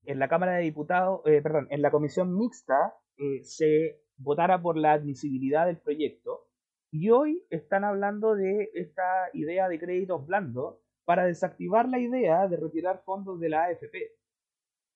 en 0.06 0.18
la 0.18 0.26
Cámara 0.26 0.54
de 0.54 0.62
Diputados, 0.62 1.20
eh, 1.26 1.40
perdón, 1.40 1.68
en 1.70 1.80
la 1.80 1.92
comisión 1.92 2.36
mixta 2.36 2.96
eh, 3.16 3.44
se 3.44 4.02
votara 4.16 4.60
por 4.60 4.76
la 4.76 4.90
admisibilidad 4.90 5.66
del 5.66 5.78
proyecto. 5.78 6.48
Y 6.90 7.10
hoy 7.10 7.46
están 7.48 7.84
hablando 7.84 8.34
de 8.34 8.72
esta 8.74 9.30
idea 9.34 9.68
de 9.68 9.78
créditos 9.78 10.26
blandos 10.26 10.80
para 11.10 11.24
desactivar 11.24 11.88
la 11.88 11.98
idea 11.98 12.46
de 12.46 12.56
retirar 12.56 13.02
fondos 13.04 13.40
de 13.40 13.48
la 13.48 13.64
AFP. 13.64 14.12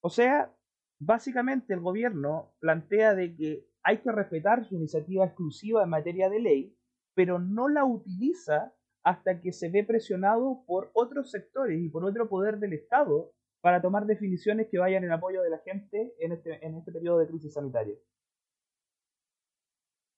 O 0.01 0.09
sea, 0.09 0.55
básicamente 1.01 1.75
el 1.75 1.81
gobierno 1.81 2.55
plantea 2.61 3.17
de 3.17 3.35
que 3.35 3.67
hay 3.83 3.99
que 3.99 4.13
respetar 4.13 4.65
su 4.65 4.77
iniciativa 4.77 5.25
exclusiva 5.25 5.83
en 5.83 5.89
materia 5.89 6.31
de 6.31 6.39
ley, 6.39 6.79
pero 7.17 7.41
no 7.41 7.69
la 7.69 7.85
utiliza 7.85 8.73
hasta 9.03 9.41
que 9.41 9.51
se 9.51 9.71
ve 9.71 9.83
presionado 9.83 10.63
por 10.69 10.93
otros 10.95 11.33
sectores 11.33 11.81
y 11.81 11.89
por 11.89 12.05
otro 12.05 12.29
poder 12.29 12.61
del 12.61 12.75
Estado 12.75 13.33
para 13.61 13.83
tomar 13.83 14.07
definiciones 14.07 14.69
que 14.71 14.79
vayan 14.79 15.03
en 15.03 15.11
apoyo 15.11 15.43
de 15.43 15.51
la 15.51 15.59
gente 15.65 16.15
en 16.21 16.31
este, 16.31 16.65
en 16.65 16.77
este 16.77 16.93
periodo 16.93 17.19
de 17.19 17.27
crisis 17.27 17.55
sanitaria. 17.55 17.97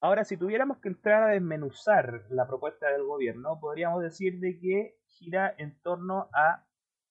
Ahora, 0.06 0.22
si 0.22 0.36
tuviéramos 0.36 0.78
que 0.78 0.86
entrar 0.86 1.24
a 1.24 1.32
desmenuzar 1.32 2.26
la 2.30 2.46
propuesta 2.46 2.88
del 2.92 3.02
gobierno, 3.02 3.58
podríamos 3.58 4.00
decir 4.00 4.38
de 4.38 4.56
que 4.56 5.00
gira 5.08 5.52
en 5.58 5.76
torno 5.82 6.28
a 6.32 6.64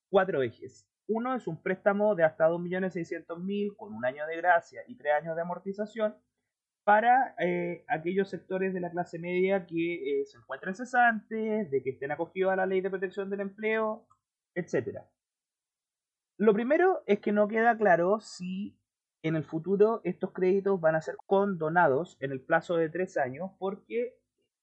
cuatro 0.10 0.42
ejes. 0.42 0.88
Uno 1.06 1.36
es 1.36 1.46
un 1.46 1.62
préstamo 1.62 2.16
de 2.16 2.24
hasta 2.24 2.48
2.600.000 2.48 3.76
con 3.76 3.94
un 3.94 4.06
año 4.06 4.26
de 4.28 4.38
gracia 4.38 4.80
y 4.88 4.96
tres 4.96 5.12
años 5.22 5.36
de 5.36 5.42
amortización 5.42 6.16
para 6.86 7.36
eh, 7.38 7.84
aquellos 7.90 8.30
sectores 8.30 8.74
de 8.74 8.80
la 8.80 8.92
clase 8.92 9.20
media 9.20 9.66
que 9.66 10.22
eh, 10.22 10.26
se 10.26 10.38
encuentren 10.38 10.74
cesantes, 10.74 11.70
de 11.70 11.84
que 11.84 11.90
estén 11.90 12.14
acogidos 12.14 12.54
a 12.54 12.56
la 12.56 12.66
ley 12.66 12.80
de 12.80 12.92
protección 12.92 13.30
del 13.30 13.42
empleo, 13.42 14.08
etc. 14.54 15.00
Lo 16.38 16.54
primero 16.54 17.04
es 17.08 17.20
que 17.20 17.34
no 17.34 17.50
queda 17.50 17.78
claro 17.78 18.22
si 18.22 18.80
en 19.28 19.36
el 19.36 19.44
futuro 19.44 20.02
estos 20.04 20.32
créditos 20.34 20.80
van 20.80 20.94
a 20.94 21.02
ser 21.02 21.16
condonados 21.26 22.16
en 22.20 22.32
el 22.32 22.42
plazo 22.42 22.76
de 22.76 22.90
tres 22.90 23.18
años 23.18 23.50
porque 23.58 24.20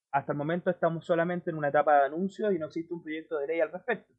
hasta 0.09 0.31
el 0.31 0.37
momento 0.37 0.69
estamos 0.69 1.05
solamente 1.05 1.49
en 1.49 1.57
una 1.57 1.67
etapa 1.67 1.97
de 1.97 2.05
anuncios 2.05 2.53
y 2.53 2.59
no 2.59 2.67
existe 2.67 2.93
un 2.93 3.03
proyecto 3.03 3.37
de 3.39 3.47
ley 3.47 3.59
al 3.59 3.73
respecto. 3.73 4.13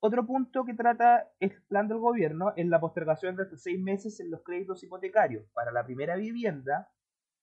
Otro 0.00 0.26
punto 0.26 0.66
que 0.66 0.74
trata 0.74 1.30
el 1.40 1.62
plan 1.62 1.88
del 1.88 1.96
gobierno 1.96 2.52
es 2.56 2.66
la 2.66 2.78
postergación 2.78 3.36
de 3.36 3.44
hasta 3.44 3.56
seis 3.56 3.80
meses 3.80 4.20
en 4.20 4.30
los 4.30 4.42
créditos 4.42 4.82
hipotecarios 4.82 5.46
para 5.54 5.72
la 5.72 5.86
primera 5.86 6.16
vivienda 6.16 6.90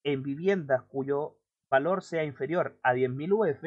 en 0.03 0.21
viviendas 0.21 0.83
cuyo 0.83 1.39
valor 1.71 2.03
sea 2.03 2.23
inferior 2.23 2.77
a 2.83 2.93
10.000 2.93 3.33
UF 3.33 3.63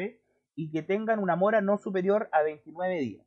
y 0.55 0.71
que 0.71 0.83
tengan 0.85 1.19
una 1.19 1.35
mora 1.35 1.61
no 1.61 1.77
superior 1.77 2.29
a 2.31 2.43
29 2.43 3.01
días. 3.01 3.27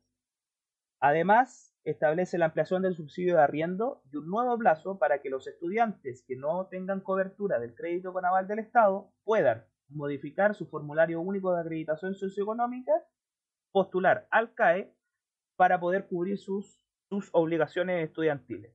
Además, 1.00 1.75
establece 1.86 2.36
la 2.36 2.46
ampliación 2.46 2.82
del 2.82 2.96
subsidio 2.96 3.36
de 3.36 3.42
arriendo 3.42 4.02
y 4.12 4.16
un 4.16 4.26
nuevo 4.26 4.58
plazo 4.58 4.98
para 4.98 5.22
que 5.22 5.30
los 5.30 5.46
estudiantes 5.46 6.24
que 6.26 6.36
no 6.36 6.66
tengan 6.66 7.00
cobertura 7.00 7.60
del 7.60 7.74
crédito 7.74 8.12
con 8.12 8.24
aval 8.24 8.48
del 8.48 8.58
Estado 8.58 9.12
puedan 9.24 9.64
modificar 9.88 10.56
su 10.56 10.66
formulario 10.66 11.20
único 11.20 11.54
de 11.54 11.60
acreditación 11.60 12.16
socioeconómica 12.16 12.92
postular 13.70 14.26
al 14.32 14.52
CAE 14.54 14.92
para 15.54 15.78
poder 15.78 16.08
cubrir 16.08 16.38
sus, 16.38 16.82
sus 17.08 17.30
obligaciones 17.32 18.04
estudiantiles. 18.04 18.74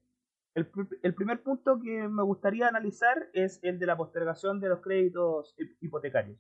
El, 0.56 0.70
el, 1.04 1.14
primer 1.14 1.44
punto 1.44 1.80
que 1.82 2.08
me 2.08 2.24
gustaría 2.24 2.68
analizar 2.68 3.30
es 3.34 3.60
el 3.62 3.78
de 3.78 3.86
la 3.86 3.98
postergación 3.98 4.62
de 4.62 4.70
los 4.70 4.82
créditos 4.82 5.54
hipotecarios. 5.82 6.38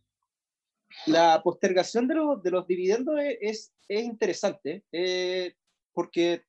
La 1.06 1.42
postergación 1.44 2.08
de, 2.08 2.16
los, 2.16 2.44
de 2.44 2.52
los 2.52 2.66
dividendos 2.66 3.20
es, 3.42 3.74
es 3.88 4.04
interesante 4.04 4.86
eh, 4.92 5.56
porque 5.94 6.44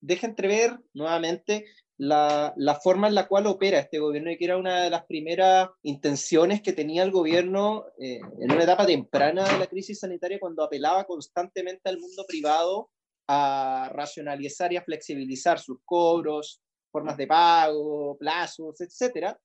deja 0.00 0.26
entrever 0.26 0.78
nuevamente 0.94 1.66
la, 1.96 2.54
la, 2.56 2.76
forma 2.76 3.08
en 3.08 3.14
la 3.14 3.26
cual 3.26 3.46
opera 3.46 3.80
este 3.80 3.98
gobierno 3.98 4.30
y 4.30 4.38
que 4.38 4.44
era 4.44 4.56
una 4.56 4.84
de 4.84 4.90
las 4.90 5.04
primeras 5.06 5.68
intenciones 5.82 6.62
que 6.62 6.72
tenía 6.72 7.02
el 7.02 7.10
gobierno 7.10 7.86
eh, 7.98 8.20
en 8.40 8.52
una 8.52 8.62
etapa 8.62 8.86
temprana 8.86 9.44
de 9.44 9.58
la 9.58 9.66
crisis 9.66 9.98
sanitaria 9.98 10.38
cuando 10.38 10.62
apelaba 10.62 11.04
constantemente 11.04 11.88
al 11.88 11.98
mundo 11.98 12.24
privado 12.26 12.90
a 13.26 13.90
racionalizar 13.92 14.72
y 14.72 14.76
a 14.76 14.82
flexibilizar 14.82 15.58
sus 15.58 15.78
cobros, 15.84 16.62
formas 16.90 17.16
de 17.16 17.26
pago, 17.26 18.16
plazos, 18.16 18.80
etcétera, 18.80 19.38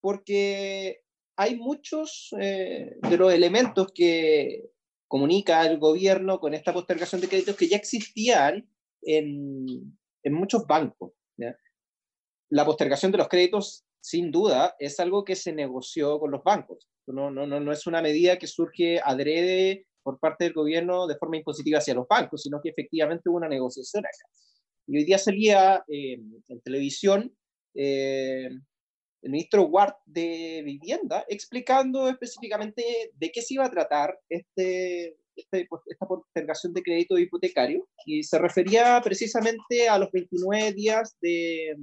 porque 0.00 1.00
hay 1.36 1.56
muchos 1.56 2.28
eh, 2.38 2.96
de 3.00 3.16
los 3.16 3.32
elementos 3.32 3.88
que 3.94 4.70
comunica 5.08 5.66
el 5.66 5.78
gobierno 5.78 6.38
con 6.38 6.54
esta 6.54 6.72
postergación 6.72 7.20
de 7.20 7.28
créditos 7.28 7.56
que 7.56 7.68
ya 7.68 7.76
existían 7.76 8.68
en, 9.02 9.98
en 10.22 10.32
muchos 10.32 10.66
bancos. 10.66 11.12
La 12.50 12.64
postergación 12.64 13.12
de 13.12 13.18
los 13.18 13.28
créditos, 13.28 13.84
sin 14.00 14.30
duda, 14.30 14.74
es 14.78 14.98
algo 14.98 15.24
que 15.24 15.36
se 15.36 15.52
negoció 15.52 16.18
con 16.18 16.30
los 16.30 16.42
bancos. 16.42 16.88
No, 17.06 17.30
no, 17.30 17.46
no, 17.46 17.60
no 17.60 17.72
es 17.72 17.86
una 17.86 18.02
medida 18.02 18.38
que 18.38 18.46
surge 18.46 19.00
adrede 19.02 19.86
por 20.02 20.18
parte 20.18 20.44
del 20.44 20.52
gobierno 20.52 21.06
de 21.06 21.16
forma 21.16 21.36
impositiva 21.36 21.78
hacia 21.78 21.94
los 21.94 22.08
bancos, 22.08 22.42
sino 22.42 22.60
que 22.62 22.70
efectivamente 22.70 23.28
hubo 23.28 23.36
una 23.36 23.48
negociación 23.48 24.04
acá. 24.04 24.28
Y 24.86 24.98
hoy 24.98 25.04
día 25.04 25.18
salía 25.18 25.84
eh, 25.88 26.20
en 26.48 26.60
televisión 26.62 27.32
eh, 27.74 28.48
el 29.22 29.30
ministro 29.30 29.64
Ward 29.66 29.94
de 30.06 30.62
Vivienda 30.64 31.24
explicando 31.28 32.08
específicamente 32.08 33.12
de 33.14 33.30
qué 33.30 33.42
se 33.42 33.54
iba 33.54 33.66
a 33.66 33.70
tratar 33.70 34.18
este, 34.28 35.16
esta 35.50 36.06
postergación 36.06 36.72
de 36.72 36.82
crédito 36.82 37.18
hipotecario 37.18 37.88
y 38.06 38.22
se 38.22 38.38
refería 38.38 39.00
precisamente 39.02 39.88
a 39.88 39.98
los 39.98 40.10
29 40.12 40.72
días 40.72 41.16
de, 41.20 41.76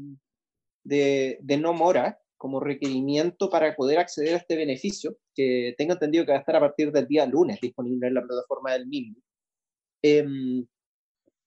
de, 0.83 1.37
de 1.41 1.57
no 1.57 1.73
mora 1.73 2.19
como 2.37 2.59
requerimiento 2.59 3.49
para 3.49 3.75
poder 3.75 3.99
acceder 3.99 4.35
a 4.35 4.37
este 4.37 4.55
beneficio, 4.55 5.17
que 5.33 5.73
tengo 5.77 5.93
entendido 5.93 6.25
que 6.25 6.31
va 6.31 6.37
a 6.37 6.41
estar 6.41 6.55
a 6.55 6.59
partir 6.59 6.91
del 6.91 7.07
día 7.07 7.25
lunes 7.25 7.59
disponible 7.59 8.07
en 8.07 8.13
la 8.13 8.21
plataforma 8.21 8.73
del 8.73 8.87
MIM. 8.87 9.15
Em, 10.03 10.65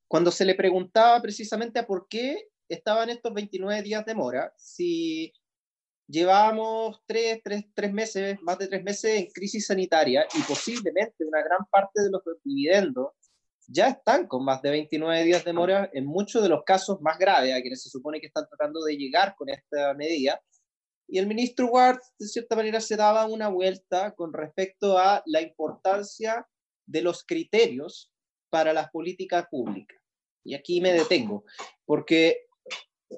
cuando 0.09 0.31
se 0.31 0.45
le 0.45 0.57
preguntaba 0.57 1.23
precisamente 1.23 1.79
a 1.79 1.87
por 1.87 2.09
qué 2.09 2.49
estaban 2.69 3.11
estos 3.11 3.33
29 3.33 3.83
días 3.83 4.05
de 4.05 4.15
mora, 4.15 4.53
si 4.57 5.33
llevábamos 6.11 7.01
tres, 7.07 7.41
tres, 7.43 7.65
tres 7.75 7.93
meses, 7.93 8.39
más 8.43 8.59
de 8.59 8.69
tres 8.69 8.83
meses 8.83 9.19
en 9.19 9.31
crisis 9.31 9.67
sanitaria 9.67 10.27
y 10.35 10.43
posiblemente 10.43 11.25
una 11.25 11.43
gran 11.43 11.65
parte 11.71 12.03
de 12.03 12.11
los 12.11 12.23
dividendos 12.45 13.13
ya 13.67 13.89
están 13.89 14.27
con 14.27 14.45
más 14.45 14.61
de 14.63 14.71
29 14.71 15.23
días 15.25 15.45
de 15.45 15.53
mora 15.53 15.89
en 15.93 16.05
muchos 16.05 16.43
de 16.43 16.49
los 16.49 16.65
casos 16.65 17.01
más 17.01 17.19
graves 17.19 17.55
a 17.55 17.61
quienes 17.61 17.83
se 17.83 17.89
supone 17.89 18.21
que 18.21 18.27
están 18.27 18.49
tratando 18.49 18.83
de 18.83 18.97
llegar 18.97 19.37
con 19.37 19.49
esta 19.49 19.95
medida, 19.95 20.41
y 21.13 21.19
el 21.19 21.27
ministro 21.27 21.67
Ward, 21.67 21.99
de 22.21 22.29
cierta 22.29 22.55
manera, 22.55 22.81
se 22.81 22.97
daba 22.97 23.27
una 23.27 23.49
vuelta 23.49 24.15
con 24.15 24.33
respecto 24.33 24.97
a 24.97 25.23
la 25.27 25.43
importancia 25.43 26.47
de 26.87 27.03
los 27.03 27.25
criterios 27.25 28.13
para 28.49 28.73
las 28.73 28.91
políticas 28.91 29.47
públicas. 29.51 29.99
Y 30.45 30.55
aquí 30.55 30.81
me 30.81 30.93
detengo, 30.93 31.45
porque 31.85 32.47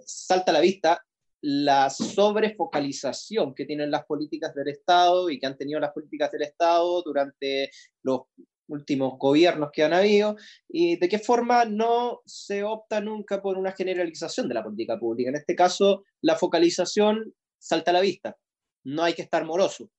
salta 0.07 0.53
a 0.53 0.55
la 0.55 0.61
vista 0.61 1.05
la 1.43 1.91
sobrefocalización 1.91 3.55
que 3.55 3.65
tienen 3.65 3.91
las 3.91 4.05
políticas 4.05 4.55
del 4.55 4.69
Estado 4.69 5.29
y 5.29 5.39
que 5.39 5.47
han 5.47 5.59
tenido 5.59 5.81
las 5.81 5.93
políticas 5.93 6.31
del 6.31 6.43
Estado 6.43 7.03
durante 7.03 7.71
los 8.03 8.23
últimos 8.69 9.19
gobiernos 9.19 9.71
que 9.73 9.83
han 9.83 9.93
habido 9.93 10.37
y 10.69 10.97
de 10.97 11.09
qué 11.09 11.19
forma 11.19 11.65
no 11.65 12.23
se 12.25 12.63
opta 12.63 13.01
nunca 13.01 13.43
por 13.43 13.59
una 13.59 13.73
generalización 13.73 14.49
de 14.49 14.55
la 14.55 14.63
política 14.63 14.99
pública. 14.99 15.31
En 15.31 15.37
este 15.37 15.57
caso, 15.57 16.05
la 16.23 16.37
focalización 16.37 17.35
salta 17.59 17.91
a 17.91 17.95
la 17.95 18.01
vista. 18.01 18.37
No 18.85 19.03
hay 19.03 19.15
que 19.15 19.23
estar 19.23 19.45
moroso. 19.45 19.91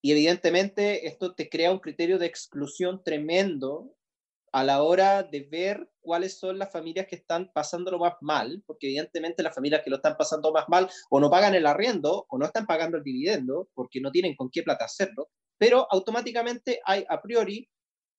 Y 0.00 0.12
evidentemente 0.12 1.06
esto 1.06 1.34
te 1.34 1.48
crea 1.48 1.72
un 1.72 1.80
criterio 1.80 2.18
de 2.18 2.26
exclusión 2.26 3.02
tremendo 3.02 3.94
a 4.54 4.62
la 4.62 4.84
hora 4.84 5.24
de 5.24 5.40
ver 5.40 5.90
cuáles 6.00 6.38
son 6.38 6.60
las 6.60 6.70
familias 6.70 7.08
que 7.08 7.16
están 7.16 7.50
pasándolo 7.52 7.98
más 7.98 8.14
mal, 8.20 8.62
porque 8.66 8.86
evidentemente 8.86 9.42
las 9.42 9.52
familias 9.52 9.82
que 9.82 9.90
lo 9.90 9.96
están 9.96 10.16
pasando 10.16 10.52
más 10.52 10.68
mal 10.68 10.88
o 11.10 11.18
no 11.18 11.28
pagan 11.28 11.56
el 11.56 11.66
arriendo 11.66 12.24
o 12.28 12.38
no 12.38 12.46
están 12.46 12.64
pagando 12.64 12.96
el 12.96 13.02
dividendo 13.02 13.68
porque 13.74 14.00
no 14.00 14.12
tienen 14.12 14.36
con 14.36 14.50
qué 14.50 14.62
plata 14.62 14.84
hacerlo, 14.84 15.28
pero 15.58 15.88
automáticamente 15.90 16.80
hay 16.84 17.04
a 17.08 17.20
priori 17.20 17.68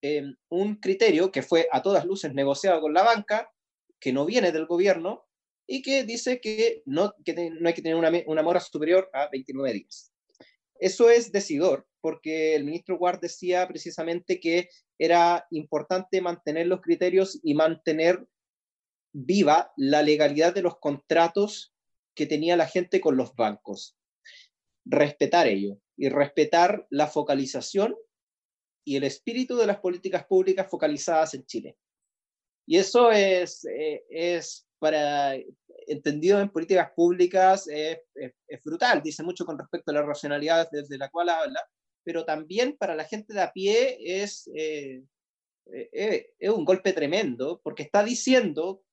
eh, 0.02 0.24
un 0.50 0.76
criterio 0.76 1.32
que 1.32 1.42
fue 1.42 1.70
a 1.72 1.82
todas 1.82 2.04
luces 2.04 2.34
negociado 2.34 2.82
con 2.82 2.94
la 2.94 3.04
banca, 3.04 3.50
que 3.98 4.12
no 4.12 4.26
viene 4.26 4.52
del 4.52 4.66
gobierno 4.66 5.24
y 5.66 5.82
que 5.82 6.04
dice 6.04 6.42
que 6.42 6.84
no, 6.86 7.14
que 7.24 7.34
no 7.34 7.70
hay 7.70 7.74
que 7.74 7.82
tener 7.82 7.96
una, 7.96 8.12
una 8.28 8.44
mora 8.44 8.60
superior 8.60 9.10
a 9.14 9.30
29 9.32 9.72
días. 9.72 10.12
Eso 10.80 11.10
es 11.10 11.32
decidor, 11.32 11.88
porque 12.02 12.56
el 12.56 12.66
ministro 12.66 12.98
Ward 12.98 13.20
decía 13.20 13.68
precisamente 13.68 14.40
que 14.40 14.70
era 14.98 15.48
importante 15.52 16.22
mantener 16.22 16.68
los 16.68 16.82
criterios 16.82 17.40
y 17.44 17.54
mantener 17.54 18.26
viva 19.14 19.72
la 19.78 20.02
legalidad 20.02 20.54
de 20.54 20.62
los 20.62 20.78
contratos 20.80 21.74
que 22.16 22.26
tenía 22.26 22.58
la 22.58 22.68
gente 22.68 23.00
con 23.00 23.18
los 23.18 23.36
bancos. 23.36 23.98
Respetar 24.86 25.48
ello 25.48 25.80
y 25.98 26.10
respetar 26.10 26.86
la 26.90 27.08
focalización 27.08 27.96
y 28.86 28.98
el 28.98 29.04
espíritu 29.04 29.58
de 29.58 29.68
las 29.68 29.80
políticas 29.80 30.26
públicas 30.26 30.70
focalizadas 30.70 31.34
en 31.34 31.46
Chile. 31.46 31.78
Y 32.68 32.78
eso 32.78 33.12
es, 33.12 33.66
eh, 33.66 34.06
es 34.10 34.65
para 34.80 35.36
entendido 35.88 36.40
en 36.40 36.50
políticas 36.50 36.92
públicas 36.96 37.68
es, 37.68 38.00
brutal, 38.64 39.02
dice 39.04 39.24
mucho 39.24 39.46
con 39.46 39.58
respecto 39.58 39.92
a 39.92 39.96
la 39.96 40.02
racionalidad 40.02 40.70
desde 40.72 40.98
la 40.98 41.10
cual 41.10 41.30
habla, 41.30 41.62
pero 42.04 42.26
también 42.26 42.76
para 42.78 42.96
la 42.96 43.06
gente 43.06 43.34
de 43.34 43.42
a 43.42 43.52
pie 43.52 43.98
es, 44.00 44.50
eh, 44.56 45.04
eh, 45.66 46.34
es 46.38 46.50
un 46.50 46.66
golpe 46.66 46.94
tremendo, 46.94 47.62
porque 47.64 47.84
está 47.84 48.04
diciendo 48.04 48.84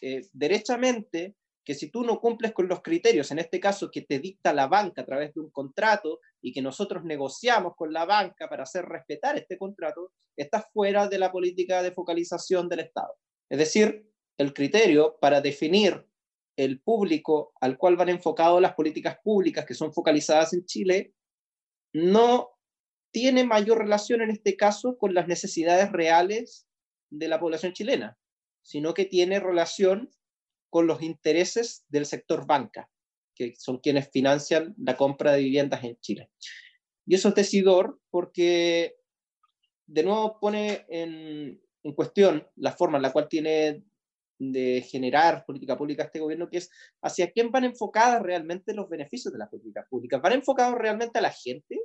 eh, 0.00 0.22
derechamente 0.32 1.36
que 1.64 1.74
si 1.74 1.90
tú 1.90 2.04
no 2.04 2.20
cumples 2.20 2.52
con 2.52 2.68
los 2.68 2.82
criterios, 2.82 3.30
en 3.30 3.38
este 3.38 3.60
caso 3.60 3.90
que 3.90 4.02
te 4.02 4.18
dicta 4.18 4.52
la 4.52 4.66
banca 4.66 5.02
a 5.02 5.06
través 5.06 5.34
de 5.34 5.40
un 5.40 5.50
contrato 5.50 6.20
y 6.40 6.52
que 6.52 6.62
nosotros 6.62 7.04
negociamos 7.04 7.74
con 7.76 7.92
la 7.92 8.06
banca 8.06 8.48
para 8.48 8.62
hacer 8.62 8.86
respetar 8.86 9.36
este 9.36 9.58
contrato, 9.58 10.12
estás 10.36 10.64
fuera 10.72 11.06
de 11.08 11.18
la 11.18 11.30
política 11.30 11.82
de 11.82 11.92
focalización 11.92 12.68
del 12.68 12.80
Estado. 12.80 13.14
Es 13.50 13.58
decir, 13.58 14.09
el 14.40 14.54
criterio 14.54 15.18
para 15.20 15.42
definir 15.42 16.06
el 16.56 16.80
público 16.80 17.52
al 17.60 17.76
cual 17.76 17.96
van 17.96 18.08
enfocadas 18.08 18.60
las 18.62 18.72
políticas 18.72 19.18
públicas 19.22 19.66
que 19.66 19.74
son 19.74 19.92
focalizadas 19.92 20.54
en 20.54 20.64
Chile 20.64 21.12
no 21.92 22.48
tiene 23.12 23.44
mayor 23.44 23.78
relación 23.78 24.22
en 24.22 24.30
este 24.30 24.56
caso 24.56 24.96
con 24.96 25.12
las 25.12 25.28
necesidades 25.28 25.92
reales 25.92 26.66
de 27.10 27.28
la 27.28 27.38
población 27.38 27.74
chilena, 27.74 28.16
sino 28.62 28.94
que 28.94 29.04
tiene 29.04 29.40
relación 29.40 30.10
con 30.70 30.86
los 30.86 31.02
intereses 31.02 31.84
del 31.88 32.06
sector 32.06 32.46
banca, 32.46 32.88
que 33.34 33.54
son 33.58 33.78
quienes 33.78 34.10
financian 34.10 34.74
la 34.78 34.96
compra 34.96 35.32
de 35.32 35.42
viviendas 35.42 35.84
en 35.84 35.98
Chile. 36.00 36.30
Y 37.04 37.14
eso 37.14 37.28
es 37.28 37.34
decidor 37.34 38.00
porque, 38.08 38.96
de 39.86 40.02
nuevo, 40.02 40.38
pone 40.40 40.86
en, 40.88 41.60
en 41.82 41.92
cuestión 41.94 42.48
la 42.56 42.72
forma 42.72 42.96
en 42.96 43.02
la 43.02 43.12
cual 43.12 43.28
tiene 43.28 43.84
de 44.40 44.82
generar 44.82 45.44
política 45.44 45.76
pública 45.76 46.04
este 46.04 46.18
gobierno, 46.18 46.48
que 46.48 46.58
es 46.58 46.70
hacia 47.02 47.30
quién 47.30 47.52
van 47.52 47.64
enfocadas 47.64 48.22
realmente 48.22 48.74
los 48.74 48.88
beneficios 48.88 49.32
de 49.32 49.38
las 49.38 49.50
políticas 49.50 49.86
públicas. 49.88 50.20
¿Van 50.22 50.32
enfocados 50.32 50.76
realmente 50.78 51.18
a 51.18 51.22
la 51.22 51.30
gente 51.30 51.78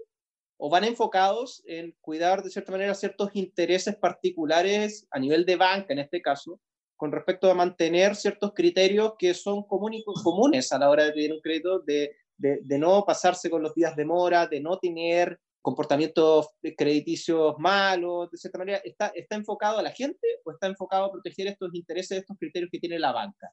o 0.57 0.69
van 0.69 0.85
enfocados 0.85 1.61
en 1.67 1.93
cuidar 1.99 2.43
de 2.43 2.49
cierta 2.49 2.71
manera 2.71 2.95
ciertos 2.95 3.29
intereses 3.33 3.97
particulares 3.97 5.05
a 5.11 5.19
nivel 5.19 5.45
de 5.45 5.57
banca, 5.57 5.93
en 5.93 5.99
este 5.99 6.21
caso, 6.21 6.61
con 6.95 7.11
respecto 7.11 7.51
a 7.51 7.55
mantener 7.55 8.15
ciertos 8.15 8.53
criterios 8.53 9.13
que 9.19 9.33
son 9.33 9.63
comunes 9.63 10.71
a 10.71 10.79
la 10.79 10.89
hora 10.89 11.03
de 11.03 11.11
pedir 11.11 11.33
un 11.33 11.41
crédito, 11.41 11.79
de, 11.79 12.15
de, 12.37 12.59
de 12.63 12.79
no 12.79 13.03
pasarse 13.05 13.49
con 13.49 13.61
los 13.61 13.75
días 13.75 13.97
de 13.97 14.05
mora, 14.05 14.47
de 14.47 14.61
no 14.61 14.79
tener 14.79 15.41
comportamientos 15.65 16.49
crediticios 16.77 17.55
malos, 17.57 18.29
de 18.29 18.37
cierta 18.37 18.59
manera, 18.59 18.81
¿está, 18.83 19.07
¿está 19.15 19.35
enfocado 19.35 19.79
a 19.79 19.81
la 19.81 19.89
gente 19.89 20.27
o 20.43 20.51
está 20.51 20.67
enfocado 20.67 21.05
a 21.05 21.11
proteger 21.11 21.47
estos 21.47 21.73
intereses, 21.73 22.19
estos 22.19 22.37
criterios 22.37 22.69
que 22.71 22.77
tiene 22.77 22.99
la 22.99 23.11
banca? 23.11 23.49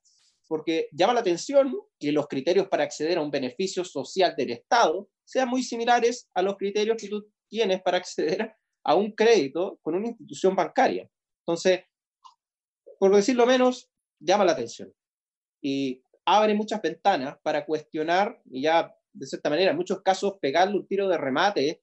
Porque 0.46 0.90
llama 0.92 1.14
la 1.14 1.20
atención 1.20 1.74
que 1.98 2.12
los 2.12 2.28
criterios 2.28 2.68
para 2.68 2.84
acceder 2.84 3.16
a 3.16 3.22
un 3.22 3.30
beneficio 3.30 3.82
social 3.82 4.34
del 4.36 4.50
Estado 4.50 5.08
sean 5.24 5.48
muy 5.48 5.62
similares 5.62 6.28
a 6.34 6.42
los 6.42 6.58
criterios 6.58 6.98
que 7.00 7.08
tú 7.08 7.32
tienes 7.48 7.80
para 7.80 7.96
acceder 7.96 8.56
a 8.84 8.94
un 8.94 9.12
crédito 9.12 9.78
con 9.80 9.94
una 9.94 10.08
institución 10.08 10.54
bancaria. 10.54 11.08
Entonces, 11.46 11.80
por 12.98 13.16
decirlo 13.16 13.46
menos, 13.46 13.88
llama 14.20 14.44
la 14.44 14.52
atención 14.52 14.92
y 15.62 16.04
abre 16.26 16.52
muchas 16.52 16.82
ventanas 16.82 17.38
para 17.42 17.64
cuestionar 17.64 18.38
y 18.50 18.60
ya, 18.64 18.94
de 19.14 19.26
cierta 19.26 19.48
manera, 19.48 19.70
en 19.70 19.78
muchos 19.78 20.02
casos, 20.02 20.34
pegarle 20.42 20.76
un 20.76 20.86
tiro 20.86 21.08
de 21.08 21.16
remate 21.16 21.82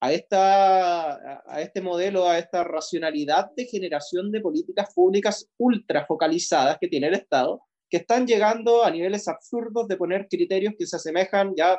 a, 0.00 0.12
esta, 0.12 1.42
a 1.50 1.60
este 1.60 1.80
modelo, 1.80 2.28
a 2.28 2.38
esta 2.38 2.64
racionalidad 2.64 3.50
de 3.56 3.66
generación 3.66 4.30
de 4.30 4.40
políticas 4.40 4.92
públicas 4.94 5.48
ultra 5.58 6.04
focalizadas 6.06 6.78
que 6.80 6.88
tiene 6.88 7.08
el 7.08 7.14
Estado, 7.14 7.62
que 7.88 7.98
están 7.98 8.26
llegando 8.26 8.84
a 8.84 8.90
niveles 8.90 9.28
absurdos 9.28 9.88
de 9.88 9.96
poner 9.96 10.28
criterios 10.28 10.74
que 10.78 10.86
se 10.86 10.96
asemejan 10.96 11.54
ya 11.56 11.78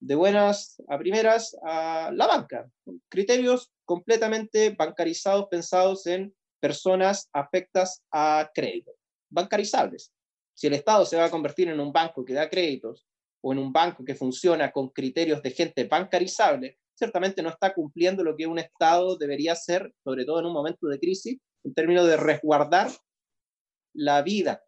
de 0.00 0.14
buenas 0.14 0.82
a 0.88 0.98
primeras 0.98 1.56
a 1.64 2.10
la 2.12 2.26
banca. 2.26 2.68
Criterios 3.08 3.72
completamente 3.84 4.70
bancarizados, 4.70 5.46
pensados 5.50 6.06
en 6.06 6.34
personas 6.60 7.28
afectas 7.32 8.02
a 8.10 8.50
crédito, 8.54 8.92
bancarizables. 9.30 10.12
Si 10.54 10.66
el 10.66 10.74
Estado 10.74 11.06
se 11.06 11.16
va 11.16 11.26
a 11.26 11.30
convertir 11.30 11.68
en 11.68 11.80
un 11.80 11.92
banco 11.92 12.24
que 12.24 12.34
da 12.34 12.48
créditos 12.48 13.06
o 13.40 13.52
en 13.52 13.58
un 13.58 13.72
banco 13.72 14.04
que 14.04 14.14
funciona 14.14 14.70
con 14.70 14.88
criterios 14.90 15.42
de 15.42 15.50
gente 15.50 15.84
bancarizable, 15.84 16.78
ciertamente 16.94 17.42
no 17.42 17.50
está 17.50 17.74
cumpliendo 17.74 18.22
lo 18.24 18.36
que 18.36 18.46
un 18.46 18.58
Estado 18.58 19.16
debería 19.16 19.52
hacer, 19.52 19.92
sobre 20.02 20.24
todo 20.24 20.40
en 20.40 20.46
un 20.46 20.52
momento 20.52 20.86
de 20.86 20.98
crisis, 20.98 21.38
en 21.64 21.74
términos 21.74 22.06
de 22.06 22.16
resguardar 22.16 22.88
la 23.92 24.22
vida 24.22 24.62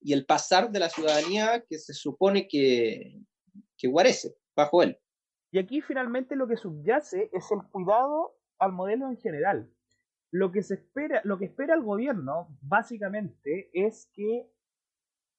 y 0.00 0.12
el 0.12 0.24
pasar 0.26 0.70
de 0.70 0.78
la 0.78 0.88
ciudadanía 0.88 1.64
que 1.68 1.78
se 1.78 1.92
supone 1.92 2.48
que, 2.48 3.20
que 3.76 3.88
guarece 3.88 4.34
bajo 4.56 4.82
él. 4.82 4.98
Y 5.52 5.58
aquí 5.58 5.80
finalmente 5.80 6.36
lo 6.36 6.46
que 6.46 6.56
subyace 6.56 7.30
es 7.32 7.50
el 7.50 7.62
cuidado 7.70 8.36
al 8.58 8.72
modelo 8.72 9.08
en 9.08 9.16
general. 9.16 9.70
Lo 10.30 10.52
que 10.52 10.62
se 10.62 10.74
espera, 10.74 11.20
lo 11.24 11.38
que 11.38 11.46
espera 11.46 11.74
el 11.74 11.82
gobierno 11.82 12.56
básicamente 12.60 13.70
es 13.74 14.08
que 14.14 14.48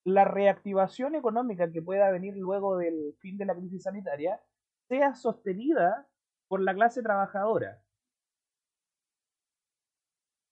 la 0.04 0.26
reactivación 0.26 1.16
económica 1.16 1.72
que 1.72 1.82
pueda 1.82 2.12
venir 2.12 2.36
luego 2.36 2.78
del 2.78 3.16
fin 3.20 3.38
de 3.38 3.46
la 3.46 3.56
crisis 3.56 3.84
sanitaria 3.84 4.42
sea 4.90 5.16
sostenida 5.16 6.08
por 6.51 6.62
la 6.62 6.74
clase 6.74 7.01
trabajadora. 7.01 7.81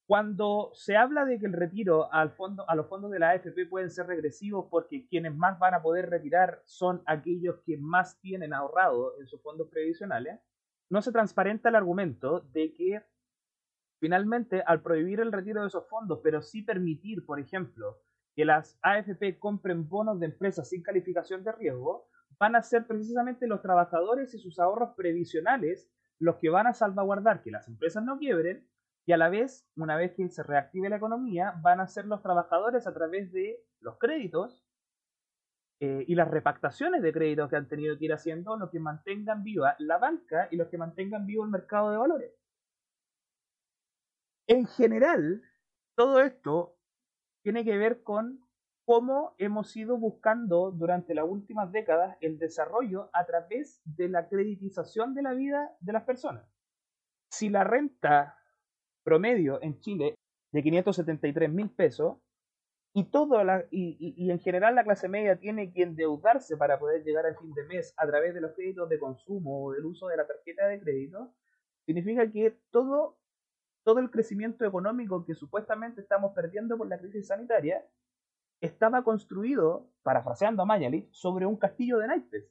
Cuando 0.07 0.71
se 0.73 0.95
habla 0.95 1.25
de 1.25 1.37
que 1.37 1.45
el 1.45 1.51
retiro 1.51 2.09
al 2.13 2.31
fondo, 2.31 2.63
a 2.69 2.75
los 2.75 2.87
fondos 2.87 3.11
de 3.11 3.19
la 3.19 3.31
AFP 3.31 3.65
pueden 3.69 3.91
ser 3.91 4.07
regresivos 4.07 4.67
porque 4.71 5.09
quienes 5.09 5.35
más 5.35 5.59
van 5.59 5.73
a 5.73 5.81
poder 5.81 6.09
retirar 6.09 6.61
son 6.63 7.03
aquellos 7.05 7.59
que 7.65 7.77
más 7.77 8.17
tienen 8.21 8.53
ahorrado 8.53 9.19
en 9.19 9.27
sus 9.27 9.41
fondos 9.41 9.67
previsionales, 9.67 10.39
no 10.89 11.01
se 11.01 11.11
transparenta 11.11 11.67
el 11.67 11.75
argumento 11.75 12.39
de 12.53 12.73
que 12.73 13.03
finalmente 13.99 14.63
al 14.65 14.81
prohibir 14.81 15.19
el 15.19 15.33
retiro 15.33 15.63
de 15.63 15.67
esos 15.67 15.85
fondos, 15.89 16.21
pero 16.23 16.41
sí 16.41 16.61
permitir, 16.61 17.25
por 17.25 17.41
ejemplo, 17.41 17.99
que 18.37 18.45
las 18.45 18.79
AFP 18.83 19.37
compren 19.37 19.89
bonos 19.89 20.17
de 20.21 20.27
empresas 20.27 20.69
sin 20.69 20.81
calificación 20.81 21.43
de 21.43 21.51
riesgo, 21.51 22.07
van 22.39 22.55
a 22.55 22.63
ser 22.63 22.87
precisamente 22.87 23.47
los 23.47 23.61
trabajadores 23.61 24.33
y 24.33 24.39
sus 24.39 24.59
ahorros 24.59 24.95
previsionales 24.95 25.91
los 26.19 26.37
que 26.37 26.49
van 26.49 26.67
a 26.67 26.73
salvaguardar 26.73 27.41
que 27.43 27.51
las 27.51 27.67
empresas 27.67 28.03
no 28.03 28.17
quiebren 28.17 28.67
y 29.05 29.11
a 29.11 29.17
la 29.17 29.29
vez, 29.29 29.67
una 29.75 29.95
vez 29.95 30.13
que 30.13 30.29
se 30.29 30.43
reactive 30.43 30.89
la 30.89 30.97
economía, 30.97 31.55
van 31.61 31.79
a 31.79 31.87
ser 31.87 32.05
los 32.05 32.21
trabajadores 32.21 32.85
a 32.85 32.93
través 32.93 33.31
de 33.31 33.65
los 33.79 33.97
créditos 33.97 34.63
eh, 35.79 36.03
y 36.07 36.15
las 36.15 36.27
repactaciones 36.27 37.01
de 37.01 37.13
créditos 37.13 37.49
que 37.49 37.55
han 37.55 37.67
tenido 37.67 37.97
que 37.97 38.05
ir 38.05 38.13
haciendo 38.13 38.57
los 38.57 38.69
que 38.69 38.79
mantengan 38.79 39.43
viva 39.43 39.75
la 39.79 39.97
banca 39.97 40.47
y 40.51 40.57
los 40.57 40.67
que 40.67 40.77
mantengan 40.77 41.25
vivo 41.25 41.43
el 41.43 41.49
mercado 41.49 41.89
de 41.89 41.97
valores. 41.97 42.33
En 44.47 44.67
general, 44.67 45.41
todo 45.95 46.19
esto 46.19 46.77
tiene 47.41 47.63
que 47.63 47.77
ver 47.77 48.03
con 48.03 48.45
cómo 48.89 49.35
hemos 49.37 49.77
ido 49.77 49.99
buscando 49.99 50.71
durante 50.71 51.13
las 51.13 51.25
últimas 51.29 51.71
décadas 51.71 52.17
el 52.21 52.39
desarrollo 52.39 53.11
a 53.13 53.23
través 53.23 53.83
de 53.85 54.09
la 54.09 54.27
creditización 54.27 55.13
de 55.13 55.21
la 55.21 55.33
vida 55.33 55.77
de 55.79 55.93
las 55.93 56.05
personas. 56.05 56.43
Si 57.29 57.49
la 57.49 57.63
renta 57.63 58.35
promedio 59.03 59.61
en 59.61 59.79
Chile 59.79 60.15
de 60.51 60.63
573 60.63 61.51
mil 61.51 61.69
pesos 61.69 62.17
y, 62.91 63.03
todo 63.11 63.43
la, 63.43 63.63
y, 63.69 64.31
en 64.31 64.39
general 64.39 64.73
la 64.73 64.83
clase 64.83 65.07
media 65.07 65.37
tiene 65.37 65.71
que 65.71 65.83
endeudarse 65.83 66.57
para 66.57 66.79
poder 66.79 67.03
llegar 67.03 67.27
al 67.27 67.37
fin 67.37 67.53
de 67.53 67.65
mes 67.65 67.93
a 67.95 68.07
través 68.07 68.33
de 68.33 68.41
los 68.41 68.53
créditos 68.53 68.89
de 68.89 68.97
consumo 68.97 69.65
o 69.65 69.71
del 69.71 69.85
uso 69.85 70.07
de 70.07 70.17
la 70.17 70.25
tarjeta 70.25 70.65
de 70.65 70.79
crédito, 70.79 71.31
significa 71.85 72.27
que 72.31 72.57
todo, 72.71 73.19
todo 73.83 73.99
el 73.99 74.09
crecimiento 74.09 74.65
económico 74.65 75.27
que 75.27 75.35
supuestamente 75.35 76.01
estamos 76.01 76.33
perdiendo 76.33 76.75
por 76.75 76.87
la 76.87 76.97
crisis 76.97 77.27
sanitaria 77.27 77.85
estaba 78.61 79.03
construido, 79.03 79.89
parafraseando 80.03 80.63
a 80.63 80.65
Mañalich, 80.65 81.09
sobre 81.11 81.45
un 81.45 81.57
castillo 81.57 81.97
de 81.97 82.07
naipes. 82.07 82.45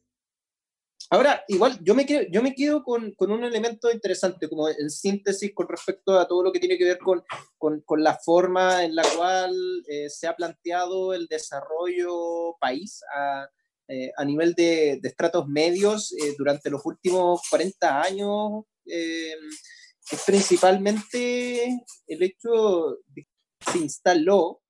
Ahora, 1.10 1.42
igual, 1.48 1.78
yo 1.82 1.94
me 1.94 2.04
quedo, 2.04 2.22
yo 2.30 2.42
me 2.42 2.54
quedo 2.54 2.82
con, 2.82 3.12
con, 3.12 3.30
un 3.30 3.42
elemento 3.42 3.90
interesante, 3.90 4.48
como 4.48 4.68
en 4.68 4.90
síntesis 4.90 5.54
con 5.54 5.66
respecto 5.66 6.18
a 6.18 6.28
todo 6.28 6.42
lo 6.42 6.52
que 6.52 6.60
tiene 6.60 6.76
que 6.76 6.84
ver 6.84 6.98
con, 6.98 7.22
con, 7.56 7.80
con 7.80 8.02
la 8.02 8.14
forma 8.14 8.84
en 8.84 8.94
la 8.94 9.04
cual 9.16 9.54
eh, 9.88 10.10
se 10.10 10.26
ha 10.26 10.36
planteado 10.36 11.14
el 11.14 11.26
desarrollo 11.26 12.56
país 12.60 13.00
a, 13.14 13.48
eh, 13.88 14.12
a 14.18 14.24
nivel 14.24 14.52
de, 14.52 14.98
de, 15.00 15.08
estratos 15.08 15.48
medios 15.48 16.12
eh, 16.12 16.34
durante 16.36 16.68
los 16.68 16.84
últimos 16.84 17.40
40 17.48 18.02
años. 18.02 18.64
es 18.84 20.24
principalmente 20.26 21.86
el 22.06 22.22
hecho 22.22 22.98
de 23.06 23.22
que 23.22 23.70
se 23.72 23.78
instaló 23.78 24.60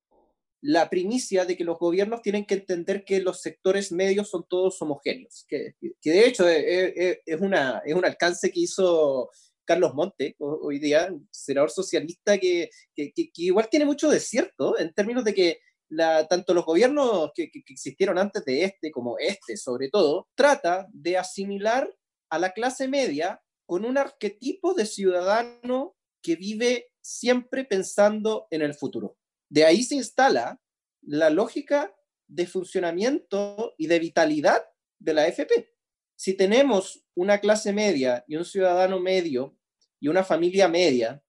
la 0.60 0.90
primicia 0.90 1.44
de 1.44 1.56
que 1.56 1.64
los 1.64 1.78
gobiernos 1.78 2.22
tienen 2.22 2.44
que 2.44 2.54
entender 2.54 3.04
que 3.04 3.20
los 3.20 3.40
sectores 3.40 3.92
medios 3.92 4.28
son 4.28 4.44
todos 4.48 4.80
homogéneos, 4.82 5.44
que, 5.48 5.74
que 6.00 6.10
de 6.10 6.26
hecho 6.26 6.48
es, 6.48 6.58
eh, 6.58 6.84
eh, 6.86 6.94
eh, 6.96 7.22
es, 7.24 7.40
una, 7.40 7.82
es 7.84 7.94
un 7.94 8.04
alcance 8.04 8.50
que 8.50 8.60
hizo 8.60 9.30
Carlos 9.64 9.94
Monte, 9.94 10.34
hoy 10.38 10.78
día, 10.78 11.14
senador 11.30 11.70
socialista, 11.70 12.38
que, 12.38 12.70
que, 12.94 13.12
que, 13.12 13.30
igual 13.36 13.68
tiene 13.70 13.84
mucho 13.84 14.08
de 14.08 14.18
cierto 14.18 14.78
en 14.78 14.92
términos 14.94 15.24
de 15.24 15.34
que 15.34 15.60
la, 15.90 16.26
tanto 16.26 16.54
los 16.54 16.64
gobiernos 16.64 17.30
que, 17.34 17.50
existieron 17.68 18.18
antes 18.18 18.44
de 18.44 18.64
este 18.64 18.90
como 18.90 19.16
este, 19.18 19.56
sobre 19.56 19.90
todo, 19.90 20.28
trata 20.34 20.88
de 20.92 21.18
asimilar 21.18 21.94
a 22.30 22.38
la 22.38 22.52
clase 22.52 22.88
media 22.88 23.40
con 23.66 23.84
un 23.84 23.98
arquetipo 23.98 24.74
de 24.74 24.86
ciudadano 24.86 25.94
que 26.22 26.36
vive 26.36 26.90
siempre 27.00 27.64
pensando 27.64 28.46
en 28.50 28.62
el 28.62 28.74
futuro. 28.74 29.16
De 29.48 29.64
ahí 29.64 29.82
se 29.82 29.94
instala 29.94 30.60
la 31.02 31.30
lógica 31.30 31.94
de 32.26 32.46
funcionamiento 32.46 33.74
y 33.78 33.86
de 33.86 33.98
vitalidad 33.98 34.62
de 34.98 35.14
la 35.14 35.26
FP. 35.26 35.72
Si 36.16 36.34
tenemos 36.34 37.04
una 37.14 37.38
clase 37.38 37.72
media 37.72 38.24
y 38.26 38.36
un 38.36 38.44
ciudadano 38.44 39.00
medio 39.00 39.56
y 40.00 40.08
una 40.08 40.24
familia 40.24 40.68
media 40.68 41.22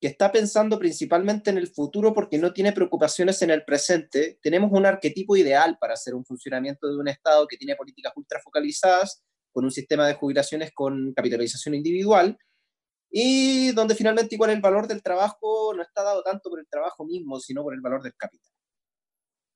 que 0.00 0.08
está 0.08 0.30
pensando 0.30 0.78
principalmente 0.78 1.50
en 1.50 1.58
el 1.58 1.68
futuro 1.68 2.12
porque 2.12 2.38
no 2.38 2.52
tiene 2.52 2.72
preocupaciones 2.72 3.40
en 3.42 3.50
el 3.50 3.64
presente, 3.64 4.38
tenemos 4.42 4.70
un 4.72 4.84
arquetipo 4.84 5.36
ideal 5.36 5.78
para 5.80 5.94
hacer 5.94 6.14
un 6.14 6.24
funcionamiento 6.24 6.86
de 6.86 6.98
un 6.98 7.08
Estado 7.08 7.46
que 7.46 7.56
tiene 7.56 7.76
políticas 7.76 8.12
ultra 8.14 8.40
focalizadas, 8.40 9.24
con 9.52 9.64
un 9.64 9.70
sistema 9.70 10.06
de 10.06 10.14
jubilaciones 10.14 10.70
con 10.74 11.14
capitalización 11.14 11.74
individual, 11.74 12.36
y 13.18 13.72
donde 13.72 13.94
finalmente 13.94 14.34
igual 14.34 14.50
el 14.50 14.60
valor 14.60 14.86
del 14.86 15.02
trabajo 15.02 15.72
no 15.74 15.80
está 15.80 16.02
dado 16.02 16.22
tanto 16.22 16.50
por 16.50 16.60
el 16.60 16.68
trabajo 16.68 17.06
mismo, 17.06 17.40
sino 17.40 17.62
por 17.62 17.72
el 17.72 17.80
valor 17.80 18.02
del 18.02 18.14
capital. 18.14 18.52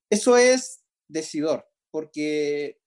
Eso 0.08 0.38
es 0.38 0.82
decidor, 1.06 1.68
porque 1.90 2.78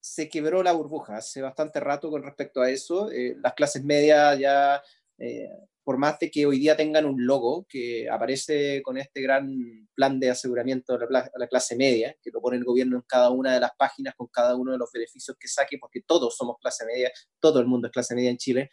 se 0.00 0.30
quebró 0.30 0.62
la 0.62 0.72
burbuja 0.72 1.18
hace 1.18 1.42
bastante 1.42 1.78
rato 1.78 2.08
con 2.08 2.22
respecto 2.22 2.62
a 2.62 2.70
eso. 2.70 3.12
Eh, 3.12 3.36
las 3.42 3.52
clases 3.52 3.84
medias 3.84 4.38
ya, 4.38 4.82
eh, 5.18 5.50
por 5.82 5.98
más 5.98 6.18
de 6.18 6.30
que 6.30 6.46
hoy 6.46 6.58
día 6.58 6.74
tengan 6.74 7.04
un 7.04 7.26
logo 7.26 7.66
que 7.68 8.08
aparece 8.08 8.80
con 8.82 8.96
este 8.96 9.20
gran 9.20 9.46
plan 9.94 10.18
de 10.18 10.30
aseguramiento 10.30 10.94
a 10.94 11.00
la, 11.10 11.30
la, 11.36 11.48
clase 11.48 11.76
media, 11.76 12.16
que 12.22 12.30
lo 12.30 12.40
pone 12.40 12.56
el 12.56 12.64
gobierno 12.64 12.96
en 12.96 13.02
cada 13.06 13.28
una 13.28 13.52
de 13.52 13.60
las 13.60 13.72
páginas 13.76 14.14
con 14.16 14.28
cada 14.28 14.56
uno 14.56 14.72
de 14.72 14.78
los 14.78 14.90
beneficios 14.90 15.36
que 15.38 15.48
saque, 15.48 15.76
porque 15.78 16.00
todos 16.00 16.34
somos 16.34 16.56
clase 16.62 16.86
media, 16.86 17.12
todo 17.40 17.60
el 17.60 17.66
mundo 17.66 17.88
es 17.88 17.92
clase 17.92 18.14
media 18.14 18.30
en 18.30 18.38
Chile, 18.38 18.70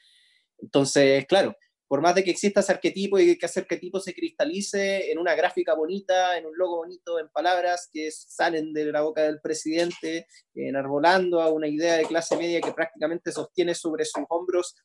entonces, 0.62 1.26
claro, 1.28 1.56
por 1.88 2.02
más 2.02 2.16
de 2.16 2.24
que 2.24 2.32
exista 2.32 2.62
ese 2.62 2.72
arquetipo 2.72 3.20
y 3.20 3.38
que 3.38 3.46
ese 3.46 3.60
arquetipo 3.60 4.00
se 4.00 4.14
cristalice 4.14 5.12
en 5.12 5.20
una 5.20 5.36
gráfica 5.36 5.74
bonita, 5.74 6.38
en 6.38 6.46
un 6.46 6.58
logo 6.58 6.78
bonito, 6.78 7.20
en 7.20 7.28
palabras 7.30 7.90
que 7.92 8.10
salen 8.12 8.72
de 8.72 8.86
la 8.92 9.02
boca 9.02 9.24
del 9.24 9.42
presidente, 9.42 10.26
enarbolando 10.56 11.42
a 11.42 11.52
una 11.52 11.68
idea 11.68 11.98
de 11.98 12.06
clase 12.06 12.38
media 12.38 12.62
que 12.62 12.72
prácticamente 12.72 13.34
sostiene 13.34 13.76
sobre 13.76 14.06
sus 14.06 14.24
hombros 14.30 14.76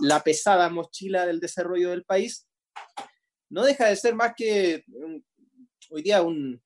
la 0.00 0.22
pesada 0.22 0.70
mochila 0.70 1.26
del 1.26 1.38
desarrollo 1.38 1.90
del 1.90 2.04
país, 2.04 2.48
no 3.50 3.62
deja 3.64 3.86
de 3.88 3.96
ser 3.96 4.14
más 4.14 4.32
que 4.34 4.84
hoy 5.90 6.02
día 6.02 6.22
un, 6.22 6.62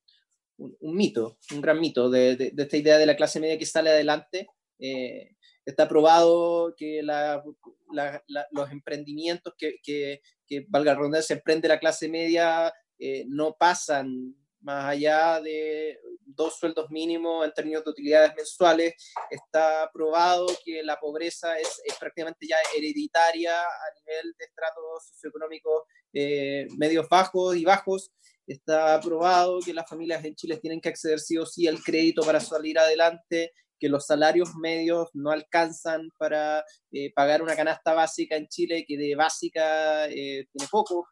un, 0.59 0.97
mito, 0.97 1.39
un 1.53 1.61
gran 1.61 1.81
mito 1.81 2.09
de, 2.09 2.37
de, 2.37 2.53
esta 2.57 2.77
idea 2.77 2.99
de 2.99 3.07
la 3.07 3.17
clase 3.17 3.41
media 3.41 3.59
que 3.59 3.67
sale 3.67 3.91
adelante 3.91 4.47
Eh, 4.81 5.35
está 5.69 5.87
probado 5.87 6.75
que 6.75 7.03
los 7.03 8.71
emprendimientos 8.71 9.53
que, 9.59 9.75
que, 9.83 10.23
que, 10.47 10.65
valga 10.69 10.93
la 10.93 10.99
redundancia, 10.99 11.37
emprende 11.37 11.69
la 11.69 11.79
clase 11.79 12.09
media 12.09 12.73
eh, 12.99 13.27
no 13.29 13.55
pasan 13.55 14.35
más 14.61 14.87
allá 14.87 15.41
de 15.43 16.01
dos 16.25 16.59
sueldos 16.59 16.91
mínimos 16.91 17.45
en 17.45 17.53
términos 17.53 17.85
de 17.85 17.91
utilidades 17.91 18.35
mensuales. 18.35 18.95
Está 19.31 19.91
probado 19.93 20.47
que 20.65 20.83
la 20.83 20.99
pobreza 20.99 21.59
es, 21.59 21.81
prácticamente 22.01 22.47
ya 22.49 22.57
hereditaria 22.77 23.61
a 23.61 23.95
nivel 24.01 24.35
de 24.39 24.45
estratos 24.47 25.07
socioeconómicos 25.13 25.83
eh, 26.15 26.67
medios 26.79 27.07
bajos 27.11 27.57
y 27.57 27.65
bajos. 27.65 28.11
Está 28.47 28.99
probado 29.01 29.61
que 29.61 29.75
las 29.75 29.89
familias 29.89 30.25
en 30.25 30.35
Chile 30.35 30.57
tienen 30.57 30.81
que 30.81 30.89
acceder 30.89 31.21
sí 31.21 31.37
o 31.37 31.45
sí 31.45 31.69
al 31.69 31.83
crédito 31.83 32.23
para 32.23 32.41
salir 32.41 32.79
adelante 32.79 33.53
que 33.79 33.89
los 33.89 34.07
salarios 34.07 34.55
medios 34.57 35.09
no 35.15 35.31
alcanzan 35.31 36.11
para 36.19 36.65
eh, 36.91 37.13
pagar 37.15 37.43
una 37.43 37.57
canasta 37.57 37.95
básica 37.95 38.37
en 38.37 38.49
Chile, 38.49 38.85
que 38.87 38.97
de 38.97 39.15
básica 39.15 40.07
eh, 40.07 40.47
tiene 40.53 40.69
poco. 40.71 41.07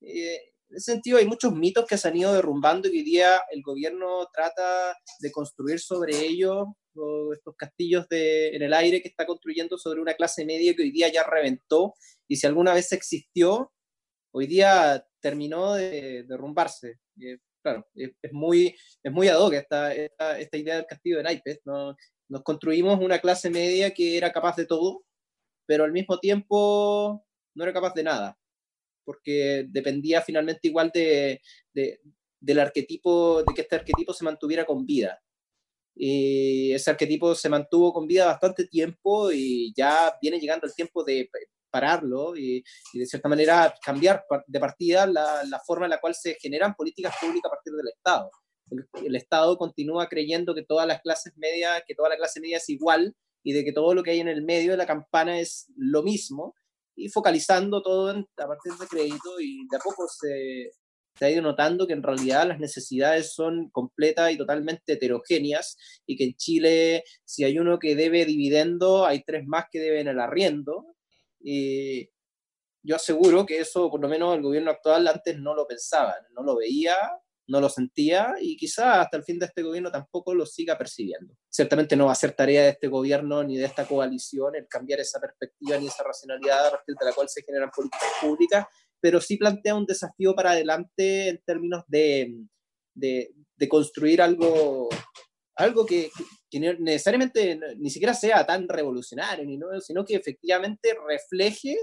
Eh, 0.00 0.38
en 0.68 0.76
ese 0.76 0.92
sentido, 0.92 1.18
hay 1.18 1.26
muchos 1.26 1.54
mitos 1.54 1.86
que 1.86 1.96
se 1.96 2.08
han 2.08 2.16
ido 2.16 2.32
derrumbando 2.32 2.88
y 2.88 2.98
hoy 2.98 3.02
día 3.02 3.40
el 3.50 3.62
gobierno 3.62 4.26
trata 4.32 4.96
de 5.20 5.30
construir 5.30 5.78
sobre 5.78 6.18
ellos 6.18 6.66
estos 7.34 7.54
castillos 7.56 8.08
de, 8.08 8.48
en 8.56 8.62
el 8.62 8.72
aire 8.72 9.02
que 9.02 9.08
está 9.08 9.26
construyendo 9.26 9.76
sobre 9.76 10.00
una 10.00 10.14
clase 10.14 10.44
media 10.46 10.74
que 10.74 10.82
hoy 10.82 10.90
día 10.90 11.12
ya 11.12 11.24
reventó 11.24 11.94
y 12.26 12.36
si 12.36 12.46
alguna 12.46 12.72
vez 12.72 12.90
existió, 12.92 13.70
hoy 14.32 14.46
día 14.46 15.06
terminó 15.20 15.74
de 15.74 16.24
derrumbarse 16.26 17.00
claro, 17.66 17.86
es, 17.96 18.32
muy, 18.32 18.76
es 19.02 19.12
muy 19.12 19.26
ad 19.26 19.40
hoc 19.40 19.54
esta, 19.54 19.92
esta, 19.92 20.56
idea 20.56 20.76
del 20.76 20.86
castillo 20.86 21.16
de 21.16 21.24
naipes. 21.24 21.60
¿no? 21.64 21.96
Nos 22.28 22.42
construimos 22.44 23.00
una 23.00 23.18
clase 23.18 23.50
media 23.50 23.92
que 23.92 24.16
era 24.16 24.30
capaz 24.32 24.54
de 24.56 24.66
todo, 24.66 25.04
pero 25.66 25.82
al 25.82 25.90
mismo 25.90 26.18
tiempo 26.20 27.24
no 27.54 27.64
era 27.64 27.72
capaz 27.72 27.92
de 27.94 28.04
nada, 28.04 28.38
porque 29.04 29.66
dependía 29.68 30.22
finalmente 30.22 30.68
igual 30.68 30.92
de, 30.94 31.40
de, 31.74 31.98
del 32.40 32.60
arquetipo, 32.60 33.42
de 33.42 33.52
que 33.52 33.62
este 33.62 33.76
arquetipo 33.76 34.12
se 34.12 34.24
mantuviera 34.24 34.64
con 34.64 34.86
vida. 34.86 35.20
Y 35.96 36.72
ese 36.72 36.90
arquetipo 36.90 37.34
se 37.34 37.48
mantuvo 37.48 37.92
con 37.92 38.06
vida 38.06 38.26
bastante 38.26 38.66
tiempo 38.68 39.32
y 39.32 39.72
ya 39.74 40.14
viene 40.22 40.38
llegando 40.38 40.66
el 40.66 40.74
tiempo 40.74 41.02
de 41.02 41.28
pararlo 41.70 42.36
y, 42.36 42.62
de 42.92 43.06
cierta 43.06 43.28
manera 43.28 43.74
cambiar 43.84 44.24
de 44.46 44.60
partida 44.60 45.06
la, 45.06 45.44
la, 45.44 45.60
forma 45.60 45.86
en 45.86 45.90
la 45.90 46.00
cual 46.00 46.14
se 46.14 46.36
generan 46.40 46.74
políticas 46.74 47.14
públicas 47.20 47.50
a 47.50 47.54
partir 47.54 47.72
del 47.74 47.88
Estado. 47.88 48.30
El, 49.04 49.16
Estado 49.16 49.56
continúa 49.56 50.08
creyendo 50.08 50.54
que 50.54 50.64
todas 50.64 50.86
las 50.86 51.00
clases 51.00 51.32
medias, 51.36 51.82
que 51.86 51.94
toda 51.94 52.08
la 52.08 52.16
clase 52.16 52.40
media 52.40 52.56
es 52.56 52.68
igual 52.68 53.14
y 53.42 53.52
de 53.52 53.64
que 53.64 53.72
todo 53.72 53.94
lo 53.94 54.02
que 54.02 54.10
hay 54.10 54.20
en 54.20 54.28
el 54.28 54.42
medio 54.42 54.72
de 54.72 54.76
la 54.76 54.86
campana 54.86 55.38
es 55.38 55.70
lo 55.76 56.02
mismo 56.02 56.54
y 56.96 57.08
focalizando 57.08 57.82
todo 57.82 58.10
a 58.10 58.46
partir 58.46 58.72
de 58.72 58.86
crédito 58.86 59.40
y 59.40 59.66
de 59.70 59.76
a 59.76 59.80
poco 59.80 60.08
se, 60.08 60.70
se 61.16 61.24
ha 61.24 61.30
ido 61.30 61.42
notando 61.42 61.86
que 61.86 61.92
en 61.92 62.02
realidad 62.02 62.48
las 62.48 62.58
necesidades 62.58 63.34
son 63.34 63.70
completas 63.70 64.32
y 64.32 64.38
totalmente 64.38 64.94
heterogéneas 64.94 65.76
y 66.06 66.16
que 66.16 66.24
en 66.24 66.34
Chile 66.34 67.04
si 67.24 67.44
hay 67.44 67.58
uno 67.58 67.78
que 67.78 67.94
debe 67.94 68.24
dividendo, 68.24 69.06
hay 69.06 69.22
tres 69.22 69.46
más 69.46 69.66
que 69.70 69.78
deben 69.78 70.08
el 70.08 70.18
arriendo 70.18 70.95
y 71.48 72.10
yo 72.82 72.96
aseguro 72.96 73.46
que 73.46 73.60
eso, 73.60 73.88
por 73.88 74.00
lo 74.00 74.08
menos 74.08 74.34
el 74.34 74.42
gobierno 74.42 74.72
actual 74.72 75.06
antes 75.06 75.38
no 75.38 75.54
lo 75.54 75.64
pensaba, 75.64 76.16
no 76.34 76.42
lo 76.42 76.56
veía, 76.56 76.96
no 77.46 77.60
lo 77.60 77.68
sentía 77.68 78.34
y 78.40 78.56
quizá 78.56 79.00
hasta 79.00 79.16
el 79.16 79.22
fin 79.22 79.38
de 79.38 79.46
este 79.46 79.62
gobierno 79.62 79.92
tampoco 79.92 80.34
lo 80.34 80.44
siga 80.44 80.76
percibiendo. 80.76 81.36
Ciertamente 81.48 81.94
no 81.94 82.06
va 82.06 82.12
a 82.12 82.16
ser 82.16 82.32
tarea 82.32 82.64
de 82.64 82.70
este 82.70 82.88
gobierno 82.88 83.44
ni 83.44 83.56
de 83.56 83.64
esta 83.64 83.86
coalición 83.86 84.56
el 84.56 84.66
cambiar 84.66 84.98
esa 84.98 85.20
perspectiva 85.20 85.78
ni 85.78 85.86
esa 85.86 86.02
racionalidad 86.02 86.66
a 86.66 86.70
partir 86.72 86.96
de 86.98 87.06
la 87.06 87.12
cual 87.12 87.28
se 87.28 87.42
generan 87.44 87.70
políticas 87.70 88.10
públicas, 88.20 88.66
pero 89.00 89.20
sí 89.20 89.36
plantea 89.36 89.76
un 89.76 89.86
desafío 89.86 90.34
para 90.34 90.50
adelante 90.50 91.28
en 91.28 91.40
términos 91.46 91.84
de, 91.86 92.34
de, 92.92 93.32
de 93.56 93.68
construir 93.68 94.20
algo, 94.20 94.88
algo 95.56 95.86
que, 95.86 96.10
necesariamente 96.52 97.58
ni 97.78 97.90
siquiera 97.90 98.14
sea 98.14 98.46
tan 98.46 98.68
revolucionario, 98.68 99.46
sino 99.80 100.04
que 100.04 100.14
efectivamente 100.14 100.96
refleje 101.08 101.76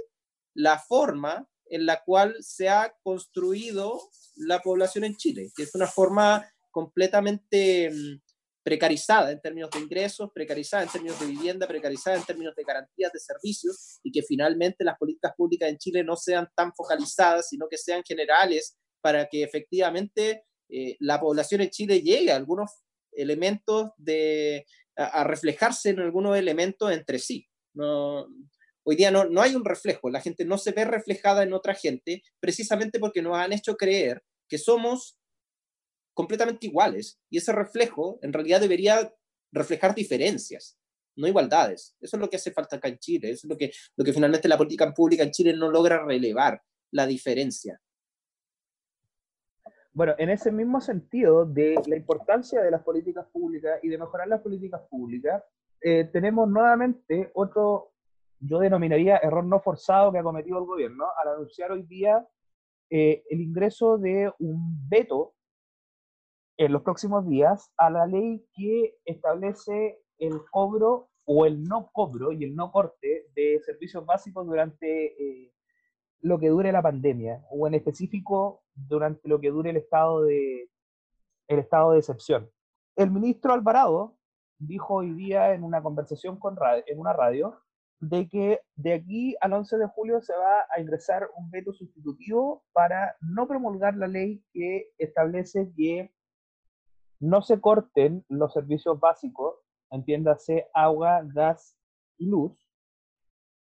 la 0.54 0.80
forma 0.80 1.48
en 1.66 1.86
la 1.86 2.04
cual 2.04 2.36
se 2.40 2.70
ha 2.70 2.94
construido 3.02 4.00
la 4.36 4.62
población 4.62 5.04
en 5.04 5.16
Chile, 5.16 5.52
que 5.56 5.64
es 5.64 5.74
una 5.74 5.88
forma 5.88 6.48
completamente 6.72 7.90
mm, 7.92 8.22
precarizada 8.64 9.32
en 9.32 9.42
términos 9.42 9.70
de 9.72 9.80
ingresos, 9.80 10.32
precarizada 10.34 10.84
en 10.84 10.90
términos 10.90 11.20
de 11.20 11.26
vivienda, 11.28 11.68
precarizada 11.68 12.18
en 12.18 12.24
términos 12.24 12.56
de 12.56 12.64
garantías 12.64 13.12
de 13.12 13.20
servicios 13.20 14.00
y 14.04 14.12
que 14.12 14.22
finalmente 14.22 14.84
las 14.84 14.98
políticas 14.98 15.34
públicas 15.36 15.70
en 15.70 15.78
Chile 15.78 16.04
no 16.04 16.16
sean 16.16 16.48
tan 16.56 16.74
focalizadas, 16.74 17.50
sino 17.50 17.68
que 17.70 17.78
sean 17.78 18.04
generales 18.04 18.78
para 19.02 19.28
que 19.28 19.44
efectivamente 19.44 20.46
eh, 20.70 20.96
la 21.00 21.20
población 21.20 21.62
en 21.62 21.70
Chile 21.70 22.02
llegue 22.02 22.32
a 22.32 22.38
algunos 22.38 22.72
elementos 23.16 23.92
de, 23.98 24.66
a, 24.96 25.24
reflejarse 25.24 25.90
en 25.90 26.00
algunos 26.00 26.38
elementos 26.38 26.92
entre 26.92 27.20
sí. 27.20 27.48
No, 27.74 28.28
hoy 28.84 28.96
día 28.96 29.12
no, 29.12 29.26
no 29.26 29.42
hay 29.42 29.56
un 29.56 29.66
reflejo, 29.66 30.10
la 30.10 30.22
gente 30.22 30.46
no 30.46 30.58
se 30.58 30.72
ve 30.72 30.86
reflejada 30.86 31.44
en 31.44 31.54
otra 31.54 31.74
gente 31.74 32.22
precisamente 32.40 33.00
porque 33.00 33.22
nos 33.22 33.38
han 33.38 33.54
hecho 33.54 33.76
creer 33.76 34.24
que 34.48 34.58
somos 34.58 35.18
completamente 36.14 36.68
iguales 36.68 37.20
y 37.30 37.38
ese 37.38 37.52
reflejo 37.52 38.20
en 38.22 38.34
realidad 38.34 38.62
debería 38.62 39.12
reflejar 39.52 39.96
diferencias, 39.96 40.78
no 41.16 41.28
igualdades. 41.28 41.96
Eso 42.00 42.18
es 42.18 42.22
lo 42.22 42.30
que 42.30 42.38
hace 42.38 42.52
falta 42.52 42.76
acá 42.76 42.88
en 42.88 43.00
Chile, 43.00 43.32
eso 43.32 43.48
es 43.48 43.50
lo 43.50 43.58
que, 43.58 43.72
lo 43.96 44.06
que 44.06 44.14
finalmente 44.14 44.48
la 44.48 44.58
política 44.58 44.94
pública 44.94 45.24
en 45.24 45.32
Chile 45.32 45.54
no 45.54 45.72
logra 45.72 46.06
relevar, 46.06 46.62
la 46.92 47.08
diferencia. 47.08 47.82
Bueno, 49.94 50.16
en 50.18 50.32
ese 50.32 50.52
mismo 50.52 50.82
sentido 50.82 51.46
de 51.46 51.76
la 51.86 51.96
importancia 51.96 52.62
de 52.64 52.72
las 52.72 52.82
políticas 52.82 53.28
públicas 53.28 53.80
y 53.84 53.90
de 53.90 54.00
mejorar 54.00 54.28
las 54.28 54.42
políticas 54.42 54.82
públicas, 54.90 55.44
eh, 55.82 56.06
tenemos 56.12 56.50
nuevamente 56.50 57.30
otro, 57.36 57.92
yo 58.40 58.58
denominaría 58.58 59.18
error 59.18 59.46
no 59.46 59.60
forzado 59.60 60.12
que 60.12 60.18
ha 60.18 60.24
cometido 60.24 60.58
el 60.58 60.66
gobierno 60.66 61.06
al 61.22 61.36
anunciar 61.36 61.72
hoy 61.72 61.84
día 61.84 62.28
eh, 62.90 63.24
el 63.30 63.42
ingreso 63.42 64.00
de 64.00 64.34
un 64.40 64.90
veto 64.90 65.36
en 66.58 66.72
los 66.72 66.82
próximos 66.82 67.28
días 67.28 67.72
a 67.78 67.92
la 67.92 68.08
ley 68.08 68.44
que 68.56 68.98
establece 69.06 70.02
el 70.18 70.42
cobro 70.50 71.10
o 71.26 71.46
el 71.46 71.64
no 71.64 71.92
cobro 71.94 72.32
y 72.32 72.44
el 72.44 72.56
no 72.56 72.72
corte 72.72 73.28
de 73.36 73.62
servicios 73.64 74.04
básicos 74.06 74.46
durante 74.48 75.06
eh, 75.22 75.54
lo 76.22 76.40
que 76.40 76.50
dure 76.50 76.72
la 76.72 76.82
pandemia, 76.82 77.46
o 77.52 77.68
en 77.68 77.76
específico 77.76 78.63
durante 78.76 79.28
lo 79.28 79.40
que 79.40 79.52
dure 79.52 79.70
el 79.70 79.78
estado 79.78 80.24
de, 80.24 80.70
el 81.48 81.60
estado 81.60 81.92
de 81.92 82.00
excepción. 82.00 82.50
El 82.96 83.12
ministro 83.12 83.54
Alvarado 83.54 84.18
dijo 84.60 84.96
hoy 84.96 85.14
día 85.14 85.54
en 85.54 85.64
una 85.64 85.82
conversación 85.82 86.38
con 86.38 86.58
en 86.86 87.00
una 87.00 87.14
radio 87.14 87.60
de 88.00 88.28
que 88.28 88.62
de 88.76 88.94
aquí 88.94 89.36
al 89.40 89.54
11 89.54 89.78
de 89.78 89.88
julio 89.88 90.22
se 90.22 90.36
va 90.36 90.66
a 90.70 90.82
ingresar 90.82 91.30
un 91.38 91.50
veto 91.50 91.74
sustitutivo 91.74 92.66
para 92.74 93.16
no 93.22 93.48
promulgar 93.48 93.96
la 93.96 94.08
ley 94.08 94.44
que 94.52 94.92
establece 94.98 95.72
que 95.76 96.14
no 97.20 97.42
se 97.42 97.62
corten 97.62 98.26
los 98.28 98.52
servicios 98.52 99.00
básicos, 99.00 99.56
entiéndase 99.90 100.68
agua, 100.74 101.22
gas 101.24 101.78
y 102.18 102.28
luz, 102.28 102.70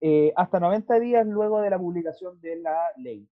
eh, 0.01 0.33
hasta 0.37 0.61
90 0.61 1.01
días 1.01 1.27
luego 1.27 1.61
de 1.61 1.71
la 1.71 1.79
publicación 1.79 2.41
de 2.41 2.57
la 2.57 2.79
ley. 2.97 3.29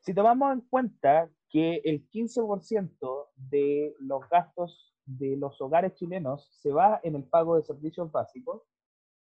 Si 0.00 0.14
tomamos 0.14 0.52
en 0.52 0.60
cuenta 0.62 1.30
que 1.48 1.80
el 1.84 2.08
15% 2.08 3.28
de 3.36 3.94
los 4.00 4.28
gastos 4.28 4.94
de 5.04 5.36
los 5.36 5.60
hogares 5.60 5.94
chilenos 5.94 6.48
se 6.60 6.70
va 6.70 7.00
en 7.02 7.16
el 7.16 7.24
pago 7.24 7.56
de 7.56 7.62
servicios 7.62 8.10
básicos, 8.12 8.62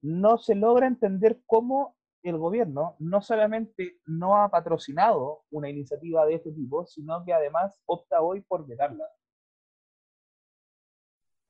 no 0.01 0.37
se 0.37 0.55
logra 0.55 0.87
entender 0.87 1.41
cómo 1.45 1.95
el 2.23 2.37
gobierno 2.37 2.95
no 2.99 3.21
solamente 3.21 3.99
no 4.05 4.37
ha 4.41 4.49
patrocinado 4.49 5.43
una 5.49 5.69
iniciativa 5.69 6.25
de 6.25 6.35
este 6.35 6.51
tipo, 6.51 6.85
sino 6.85 7.23
que 7.23 7.33
además 7.33 7.81
opta 7.85 8.21
hoy 8.21 8.41
por 8.41 8.67
vetarla. 8.67 9.05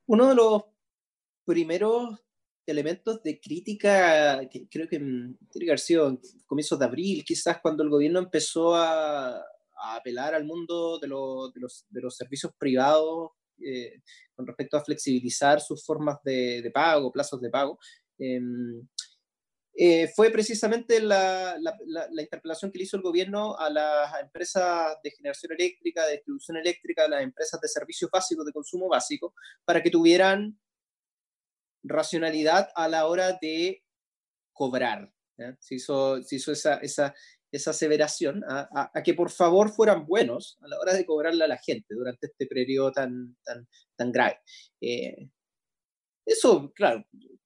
Uno 0.06 0.28
de 0.28 0.36
los 0.36 0.66
primeros 1.46 2.27
elementos 2.72 3.22
de 3.24 3.40
crítica, 3.40 4.48
que 4.50 4.68
creo 4.70 4.88
que 4.88 4.98
tiene 5.00 5.38
que 5.52 5.70
haber 5.70 5.80
sido 5.80 6.20
comienzos 6.46 6.80
de 6.80 6.86
abril, 6.86 7.24
quizás 7.26 7.60
cuando 7.62 7.84
el 7.84 7.90
gobierno 7.90 8.20
empezó 8.20 8.76
a, 8.76 9.44
apelar 9.80 10.34
al 10.34 10.44
mundo 10.44 10.98
de, 11.00 11.08
de, 11.08 11.10
los, 11.60 11.86
de, 11.90 12.02
los, 12.02 12.16
servicios 12.16 12.52
privados 12.58 13.30
eh, 13.64 14.02
con 14.36 14.48
respecto 14.48 14.76
a 14.76 14.84
flexibilizar 14.84 15.62
sus 15.62 15.86
formas 15.86 16.18
de, 16.24 16.62
de 16.64 16.72
pago, 16.72 17.12
plazos 17.12 17.40
de 17.42 17.50
pago. 17.50 17.78
Em, 18.18 18.88
eh, 19.80 20.08
fue 20.16 20.32
precisamente 20.32 21.00
la, 21.00 21.56
la, 21.60 21.78
la, 21.86 22.22
interpelación 22.24 22.72
que 22.72 22.80
le 22.80 22.86
hizo 22.86 22.98
el 22.98 23.04
gobierno 23.04 23.56
a 23.60 23.70
las 23.70 24.20
empresas 24.20 24.98
de 25.04 25.12
generación 25.12 25.52
eléctrica, 25.52 26.04
de 26.08 26.14
distribución 26.14 26.58
eléctrica, 26.58 27.06
a 27.06 27.08
las 27.08 27.22
empresas 27.22 27.62
de 27.62 27.68
servicios 27.68 28.10
básicos, 28.10 28.44
de 28.44 28.52
consumo 28.52 28.88
básico, 28.90 29.36
para 29.64 29.84
que 29.84 29.92
tuvieran 29.92 30.58
racionalidad 31.90 32.70
a 32.76 32.88
la 32.88 33.08
hora 33.08 33.38
de 33.42 33.84
cobrar. 34.54 35.12
Se 35.60 35.76
hizo, 35.76 36.22
se 36.24 36.38
hizo 36.38 36.52
esa, 36.52 36.78
esa, 36.78 37.14
esa 37.52 37.72
aseveración 37.72 38.44
a, 38.50 38.92
que 39.04 39.14
por 39.14 39.30
favor 39.30 39.70
fueran 39.70 40.06
buenos 40.06 40.58
a 40.62 40.68
la 40.68 40.80
hora 40.80 40.94
de 40.94 41.06
cobrarle 41.06 41.44
a 41.44 41.48
la 41.48 41.58
gente 41.58 41.94
durante 41.94 42.28
este 42.28 42.48
periodo 42.48 42.92
tan, 42.92 43.38
tan, 43.44 43.68
tan 43.96 44.12
grave. 44.12 44.40
Eh, 44.82 45.30
eso, 46.26 46.72
claro, 46.74 47.06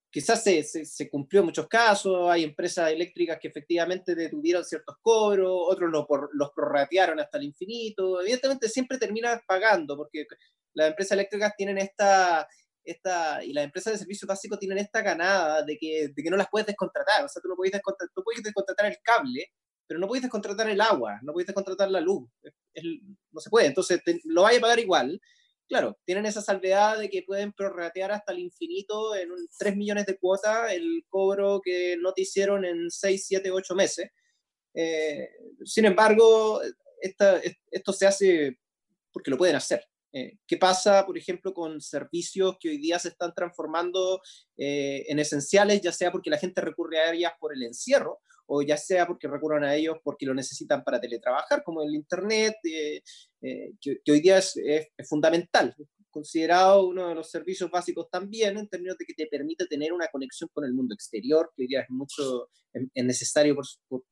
quizás 0.09 0.43
se, 0.43 0.63
se, 0.63 1.09
cumplió 1.09 1.41
en 1.41 1.47
muchos 1.47 1.67
casos, 1.67 2.29
hay 2.29 2.43
empresas 2.43 2.91
eléctricas 2.91 3.39
que 3.39 3.47
efectivamente 3.47 4.15
detuvieron 4.15 4.65
ciertos 4.65 4.95
cobros, 5.01 5.51
otros 5.53 5.89
lo 5.91 6.07
por, 6.07 6.29
los 6.33 6.51
prorratearon 6.51 7.19
hasta 7.19 7.37
el 7.37 7.45
infinito, 7.45 8.21
evidentemente 8.21 8.67
siempre 8.69 8.97
terminas 8.97 9.41
pagando, 9.47 9.95
porque 9.95 10.25
las 10.73 10.89
empresas 10.89 11.13
eléctricas 11.13 11.53
tienen 11.55 11.77
esta, 11.77 12.47
esta, 12.83 13.43
y 13.43 13.53
las 13.53 13.65
empresas 13.65 13.93
de 13.93 13.99
servicios 13.99 14.27
básicos 14.27 14.59
tienen 14.59 14.77
esta 14.77 15.01
ganada 15.01 15.63
de 15.63 15.77
que, 15.77 16.09
de 16.15 16.23
que 16.23 16.29
no 16.29 16.37
las 16.37 16.47
puedes 16.49 16.67
descontratar, 16.67 17.25
o 17.25 17.29
sea, 17.29 17.41
tú 17.41 17.49
no 17.49 17.55
puedes 17.55 17.71
descontratar, 17.71 18.11
tú 18.15 18.23
puedes 18.23 18.43
descontratar 18.43 18.87
el 18.87 18.97
cable, 19.03 19.51
pero 19.87 19.99
no 19.99 20.07
puedes 20.07 20.23
descontratar 20.23 20.69
el 20.69 20.81
agua, 20.81 21.19
no 21.21 21.33
puedes 21.33 21.47
descontratar 21.47 21.91
la 21.91 21.99
luz, 21.99 22.29
no 23.31 23.41
se 23.41 23.49
puede, 23.49 23.67
entonces 23.67 24.01
lo 24.23 24.43
vaya 24.43 24.57
a 24.57 24.61
pagar 24.61 24.79
igual. 24.79 25.19
Claro, 25.67 25.97
tienen 26.05 26.25
esa 26.25 26.41
salvedad 26.41 26.97
de 26.99 27.09
que 27.09 27.23
pueden 27.23 27.53
prorratear 27.53 28.11
hasta 28.11 28.33
el 28.33 28.39
infinito 28.39 29.15
en 29.15 29.29
3 29.57 29.75
millones 29.77 30.05
de 30.05 30.17
cuotas 30.17 30.71
el 30.73 31.05
cobro 31.07 31.61
que 31.63 31.95
no 31.97 32.13
te 32.13 32.23
hicieron 32.23 32.65
en 32.65 32.89
6, 32.91 33.25
7, 33.27 33.51
8 33.51 33.75
meses. 33.75 34.09
Eh, 34.73 35.29
sin 35.63 35.85
embargo, 35.85 36.61
esto 37.01 37.93
se 37.93 38.07
hace 38.07 38.59
porque 39.11 39.31
lo 39.31 39.37
pueden 39.37 39.55
hacer. 39.55 39.85
Eh, 40.13 40.37
¿Qué 40.47 40.57
pasa, 40.57 41.05
por 41.05 41.17
ejemplo, 41.17 41.53
con 41.53 41.79
servicios 41.81 42.57
que 42.59 42.69
hoy 42.69 42.77
día 42.77 42.99
se 42.99 43.09
están 43.09 43.33
transformando 43.33 44.21
eh, 44.57 45.05
en 45.07 45.19
esenciales, 45.19 45.81
ya 45.81 45.91
sea 45.91 46.11
porque 46.11 46.29
la 46.29 46.37
gente 46.37 46.61
recurre 46.61 46.99
a 46.99 47.13
ellas 47.13 47.33
por 47.39 47.53
el 47.55 47.63
encierro 47.63 48.19
o 48.53 48.61
ya 48.61 48.75
sea 48.75 49.07
porque 49.07 49.29
recurran 49.29 49.63
a 49.63 49.75
ellos 49.75 49.97
porque 50.03 50.25
lo 50.25 50.33
necesitan 50.33 50.83
para 50.83 50.99
teletrabajar, 50.99 51.63
como 51.63 51.83
el 51.83 51.95
Internet, 51.95 52.55
eh, 52.65 53.01
eh, 53.41 53.71
que, 53.79 54.11
hoy 54.11 54.19
día 54.19 54.39
es, 54.39 54.59
fundamental, 55.07 55.73
considerado 56.11 56.85
uno 56.85 57.07
de 57.07 57.15
los 57.15 57.29
servicios 57.29 57.71
básicos 57.71 58.09
también, 58.09 58.57
en 58.57 58.67
términos 58.67 58.97
de 58.97 59.05
que 59.05 59.13
te 59.13 59.27
permite 59.27 59.65
tener 59.65 59.93
una 59.93 60.07
conexión 60.07 60.49
con 60.53 60.65
el 60.65 60.73
mundo 60.73 60.93
exterior, 60.93 61.51
que 61.55 61.65
es 61.65 61.89
mucho 61.89 62.49
es 62.73 63.05
necesario 63.05 63.55
por, 63.55 63.65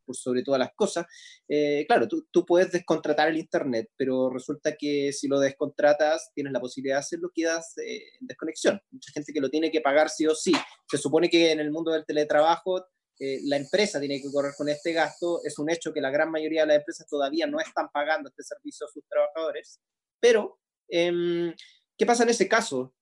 por, 0.06 0.16
sobre 0.16 0.44
todas 0.44 0.60
las 0.60 0.74
cosas. 0.76 1.06
Eh, 1.48 1.86
claro, 1.88 2.08
tú, 2.08 2.46
puedes 2.46 2.72
descontratar 2.72 3.30
el 3.30 3.38
Internet, 3.38 3.90
pero 3.96 4.30
resulta 4.30 4.76
que 4.76 5.14
si 5.14 5.28
lo 5.28 5.40
descontratas, 5.40 6.32
tienes 6.34 6.54
la 6.54 6.60
posibilidad 6.60 6.96
de 6.96 7.00
hacerlo, 7.00 7.32
quedas 7.34 7.74
en 7.78 8.28
desconexión. 8.28 8.82
Mucha 8.92 9.12
gente 9.14 9.34
que 9.34 9.42
lo 9.42 9.50
tiene 9.50 9.72
que 9.72 9.82
pagar 9.82 10.10
sí 10.10 10.26
o 10.28 10.36
sí. 10.36 10.54
Se 10.90 10.98
supone 10.98 11.30
que 11.30 11.52
en 11.52 11.60
el 11.60 11.72
mundo 11.72 11.92
del 11.92 12.06
teletrabajo 12.06 12.86
eh, 13.20 13.40
la 13.44 13.58
empresa 13.58 14.00
tiene 14.00 14.22
que 14.22 14.32
correr 14.32 14.54
con 14.58 14.70
este 14.70 14.94
gasto. 14.94 15.42
Es 15.44 15.60
un 15.60 15.70
hecho 15.70 15.94
que 15.94 16.02
la 16.02 16.10
gran 16.10 16.32
mayoría 16.32 16.62
de 16.62 16.68
las 16.68 16.78
empresas 16.78 17.08
todavía 17.08 17.48
no 17.48 17.60
están 17.60 17.90
pagando 17.92 18.30
este 18.30 18.44
servicio 18.44 18.88
a 18.88 18.90
sus 18.90 19.04
trabajadores. 19.08 19.80
Pero, 20.20 20.60
em, 20.88 21.54
¿qué 22.00 22.06
pasa 22.06 22.24
en 22.24 22.30
ese 22.30 22.48
caso? 22.48 22.96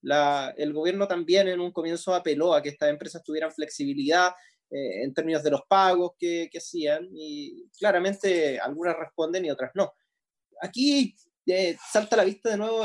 el 0.57 0.73
gobierno 0.73 1.07
también 1.07 1.47
en 1.47 1.59
un 1.59 1.71
comienzo 1.71 2.13
apeló 2.13 2.53
a 2.53 2.61
que 2.61 2.69
estas 2.69 2.89
empresas 2.89 3.23
tuvieran 3.23 3.51
flexibilidad 3.51 4.31
eh, 4.69 5.03
en 5.03 5.13
términos 5.13 5.43
de 5.43 5.51
los 5.51 5.61
pagos 5.69 6.13
que, 6.19 6.49
hacían 6.57 7.07
y 7.13 7.69
claramente 7.79 8.59
algunas 8.59 8.97
responden 8.97 9.45
y 9.45 9.51
otras 9.51 9.71
no. 9.75 9.93
Aquí 10.61 11.15
eh, 11.45 11.77
salta 11.91 12.15
a 12.15 12.17
la 12.17 12.25
vista 12.25 12.49
de 12.49 12.57
nuevo 12.57 12.83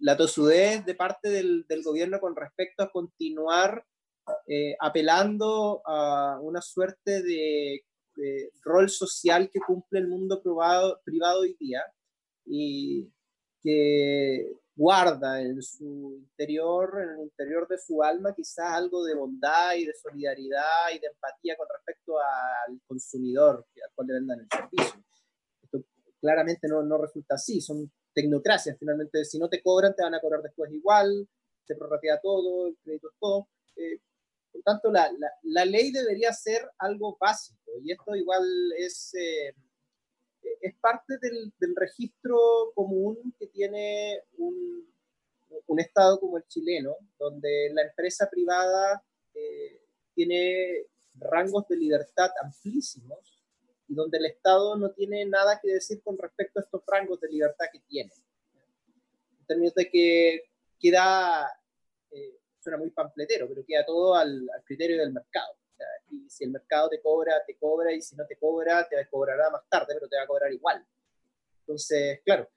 la 0.00 0.16
tosudez 0.16 0.84
de 0.84 0.94
parte 0.94 1.30
del, 1.30 1.64
del, 1.68 1.82
gobierno 1.82 2.20
con 2.20 2.36
respecto 2.36 2.82
a 2.82 2.90
continuar 2.90 3.86
eh, 4.46 4.76
apelando 4.80 5.82
a 5.86 6.38
una 6.40 6.60
suerte 6.60 7.22
de, 7.22 7.84
rol 8.62 8.90
social 8.90 9.48
que 9.50 9.60
cumple 9.60 10.00
el 10.00 10.08
mundo 10.08 10.42
privado, 10.42 11.00
privado 11.04 11.40
hoy 11.40 11.56
día 11.58 11.82
y 12.44 13.08
que 13.62 14.60
guarda 14.74 15.42
en 15.42 15.60
su 15.62 16.16
interior, 16.16 17.00
en 17.02 17.10
el 17.10 17.20
interior 17.24 17.68
de 17.68 17.78
su 17.78 18.02
alma, 18.02 18.34
quizás 18.34 18.72
algo 18.72 19.04
de 19.04 19.14
bondad 19.14 19.74
y 19.74 19.84
de 19.84 19.92
solidaridad 19.94 20.90
y 20.94 20.98
de 20.98 21.08
empatía 21.08 21.56
con 21.56 21.66
respecto 21.70 22.18
al 22.18 22.80
consumidor 22.86 23.66
al 23.84 23.92
cual 23.94 24.06
le 24.06 24.14
vendan 24.14 24.40
el 24.40 24.48
servicio. 24.50 25.04
Esto 25.62 25.84
claramente 26.20 26.66
no, 26.68 26.82
no 26.82 26.98
resulta 26.98 27.34
así, 27.34 27.60
son 27.60 27.90
tecnocracias, 28.14 28.78
finalmente 28.78 29.24
si 29.24 29.38
no 29.38 29.48
te 29.48 29.62
cobran 29.62 29.94
te 29.94 30.02
van 30.02 30.14
a 30.14 30.20
cobrar 30.20 30.42
después 30.42 30.72
igual, 30.72 31.28
se 31.64 31.76
prorratea 31.76 32.20
todo, 32.20 32.68
el 32.68 32.76
crédito 32.82 33.08
es 33.10 33.16
todo. 33.20 33.48
Eh, 33.76 34.00
por 34.52 34.62
tanto, 34.62 34.90
la, 34.90 35.10
la, 35.42 35.64
ley 35.64 35.92
debería 35.92 36.32
ser 36.32 36.68
algo 36.78 37.16
básico 37.20 37.72
y 37.82 37.92
esto 37.92 38.16
igual 38.16 38.42
es, 38.78 39.14
eh, 39.14 39.54
es 40.60 40.74
parte 40.76 41.18
del, 41.18 41.52
registro 41.74 42.72
común 42.74 43.34
que 43.38 43.46
tiene 43.46 44.22
un, 44.38 44.86
un, 45.66 45.80
Estado 45.80 46.20
como 46.20 46.36
el 46.36 46.46
chileno, 46.46 46.96
donde 47.18 47.70
la 47.72 47.82
empresa 47.82 48.28
privada 48.30 49.02
eh, 49.34 49.80
tiene 50.14 50.86
rangos 51.14 51.66
de 51.68 51.76
libertad 51.76 52.30
amplísimos 52.42 53.42
y 53.88 53.94
donde 53.94 54.18
el 54.18 54.26
Estado 54.26 54.76
no 54.76 54.90
tiene 54.92 55.24
nada 55.26 55.58
que 55.60 55.72
decir 55.72 56.02
con 56.02 56.16
respecto 56.18 56.60
a 56.60 56.62
estos 56.62 56.82
rangos 56.86 57.20
de 57.20 57.28
libertad 57.28 57.66
que 57.72 57.80
tiene. 57.80 58.12
En 59.40 59.46
términos 59.46 59.74
de 59.74 59.90
que 59.90 60.44
queda... 60.78 61.48
Eh, 62.10 62.36
suena 62.60 62.78
muy 62.78 62.90
pampletero, 62.90 63.48
pero 63.48 63.64
queda 63.64 63.84
todo 63.86 64.14
al, 64.14 64.48
criterio 64.64 64.98
del 64.98 65.12
mercado. 65.12 65.54
Y 66.10 66.28
si 66.28 66.44
el 66.44 66.50
mercado 66.50 66.88
te 66.88 67.00
cobra, 67.00 67.34
te 67.46 67.56
cobra, 67.56 67.92
y 67.92 68.02
si 68.02 68.16
no 68.16 68.26
te 68.26 68.36
cobra, 68.36 68.88
te 68.88 68.96
cobrará 69.08 69.50
más 69.50 69.62
tarde, 69.68 69.94
pero 69.94 70.08
te 70.08 70.16
va 70.16 70.22
a 70.22 70.26
cobrar 70.26 70.52
igual. 70.52 70.86
Entonces, 71.60 72.20
claro, 72.24 72.48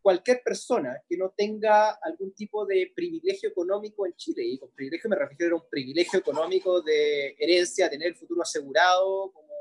cualquier 0.00 0.42
persona 0.42 1.00
que 1.08 1.16
no 1.16 1.32
tenga 1.36 1.98
algún 2.02 2.34
tipo 2.34 2.66
de 2.66 2.92
privilegio 2.94 3.48
económico 3.48 4.06
en 4.06 4.14
Chile, 4.14 4.42
y 4.44 4.58
con 4.58 4.70
privilegio 4.72 5.08
me 5.08 5.16
refiero 5.16 5.56
a 5.56 5.60
un 5.60 5.68
privilegio 5.68 6.18
económico 6.18 6.82
de 6.82 7.36
herencia, 7.38 7.88
tener 7.88 8.08
el 8.08 8.16
futuro 8.16 8.42
asegurado, 8.42 9.32
como 9.32 9.52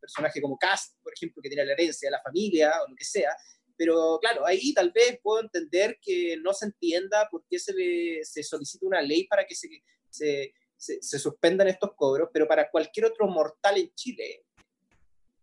personaje 0.00 0.40
como 0.40 0.58
Cast, 0.58 0.96
por 1.02 1.12
ejemplo, 1.12 1.42
que 1.42 1.48
tiene 1.48 1.64
la 1.64 1.72
herencia 1.72 2.08
de 2.08 2.12
la 2.12 2.22
familia 2.22 2.72
o 2.82 2.90
lo 2.90 2.96
que 2.96 3.04
sea, 3.04 3.36
pero 3.78 4.18
claro, 4.20 4.44
ahí 4.44 4.74
tal 4.74 4.90
vez 4.90 5.20
puedo 5.22 5.40
entender 5.40 5.98
que 6.02 6.36
no 6.38 6.52
se 6.52 6.66
entienda 6.66 7.28
por 7.30 7.44
qué 7.48 7.60
se, 7.60 7.72
le, 7.72 8.24
se 8.24 8.42
solicita 8.42 8.84
una 8.84 9.00
ley 9.00 9.28
para 9.28 9.46
que 9.46 9.54
se, 9.54 9.68
se, 10.10 10.52
se, 10.78 11.18
suspendan 11.18 11.68
estos 11.68 11.94
cobros, 11.94 12.30
pero 12.32 12.46
para 12.46 12.70
cualquier 12.70 13.06
otro 13.06 13.26
mortal 13.26 13.76
en 13.76 13.92
Chile, 13.94 14.44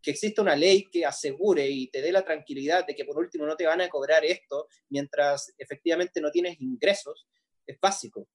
que 0.01 0.11
exista 0.11 0.41
una 0.41 0.55
ley 0.55 0.85
que 0.89 1.05
asegure 1.05 1.67
y 1.67 1.87
te 1.87 2.01
dé 2.01 2.11
la 2.11 2.23
tranquilidad 2.23 2.85
de 2.85 2.95
que 2.95 3.05
por 3.05 3.17
último 3.17 3.45
no 3.45 3.55
te 3.55 3.65
van 3.65 3.81
a 3.81 3.89
cobrar 3.89 4.23
esto 4.23 4.67
mientras 4.89 5.53
efectivamente 5.57 6.21
no 6.21 6.31
tienes 6.31 6.61
ingresos, 6.61 7.27
es 7.65 7.79
básico. 7.79 8.27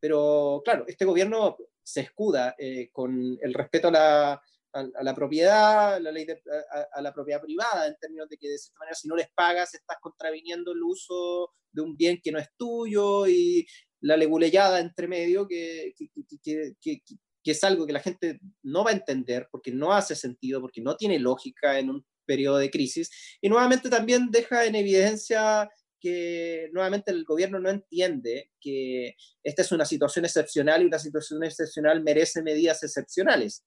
Pero 0.00 0.62
claro, 0.64 0.84
este 0.88 1.04
gobierno 1.04 1.56
se 1.82 2.00
escuda 2.00 2.54
eh, 2.58 2.90
con 2.92 3.38
el 3.40 3.54
respeto 3.54 3.88
a 3.88 3.90
la, 3.90 4.42
a, 4.72 5.02
la 5.02 5.14
propiedad, 5.14 6.00
la 6.00 6.10
ley 6.10 6.24
de, 6.24 6.40
a, 6.92 7.00
la 7.00 7.12
propiedad 7.12 7.40
privada, 7.40 7.86
en 7.86 7.96
términos 7.96 8.28
de 8.28 8.36
que 8.36 8.48
de 8.48 8.58
cierta 8.58 8.78
manera 8.80 8.94
si 8.94 9.08
no 9.08 9.16
les 9.16 9.30
pagas 9.30 9.74
estás 9.74 9.98
contraviniendo 10.00 10.72
el 10.72 10.82
uso 10.82 11.52
de 11.70 11.82
un 11.82 11.96
bien 11.96 12.20
que 12.22 12.32
no 12.32 12.38
es 12.38 12.48
tuyo 12.56 13.26
y 13.26 13.66
la 14.00 14.16
leguleyada 14.16 14.80
entre 14.80 15.08
medio 15.08 15.46
que, 15.46 15.94
que, 16.42 17.02
es 17.44 17.64
algo 17.64 17.86
que 17.86 17.92
la 17.92 18.00
gente 18.00 18.38
no 18.62 18.84
va 18.84 18.90
a 18.90 18.94
entender 18.94 19.48
porque 19.50 19.72
no 19.72 19.92
hace 19.92 20.14
sentido, 20.14 20.60
porque 20.60 20.82
no 20.82 20.96
tiene 20.96 21.18
lógica 21.18 21.78
en 21.78 21.90
un 21.90 22.06
periodo 22.26 22.58
de 22.58 22.70
crisis. 22.70 23.10
Y 23.40 23.48
nuevamente 23.48 23.88
también 23.88 24.30
deja 24.30 24.66
en 24.66 24.74
evidencia 24.74 25.70
que 26.00 26.68
nuevamente 26.72 27.10
el 27.10 27.24
gobierno 27.24 27.58
no 27.58 27.70
entiende 27.70 28.50
que 28.60 29.16
esta 29.42 29.62
es 29.62 29.72
una 29.72 29.84
situación 29.84 30.26
excepcional 30.26 30.82
y 30.82 30.86
una 30.86 30.98
situación 30.98 31.42
excepcional 31.42 32.02
merece 32.02 32.42
medidas 32.42 32.82
excepcionales 32.84 33.64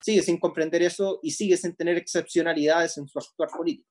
sigue 0.00 0.22
sin 0.22 0.38
comprender 0.38 0.82
eso 0.82 1.20
y 1.22 1.30
sigue 1.30 1.56
sin 1.56 1.74
tener 1.76 1.96
excepcionalidades 1.96 2.96
en 2.98 3.06
su 3.06 3.18
actuar 3.18 3.50
político. 3.50 3.88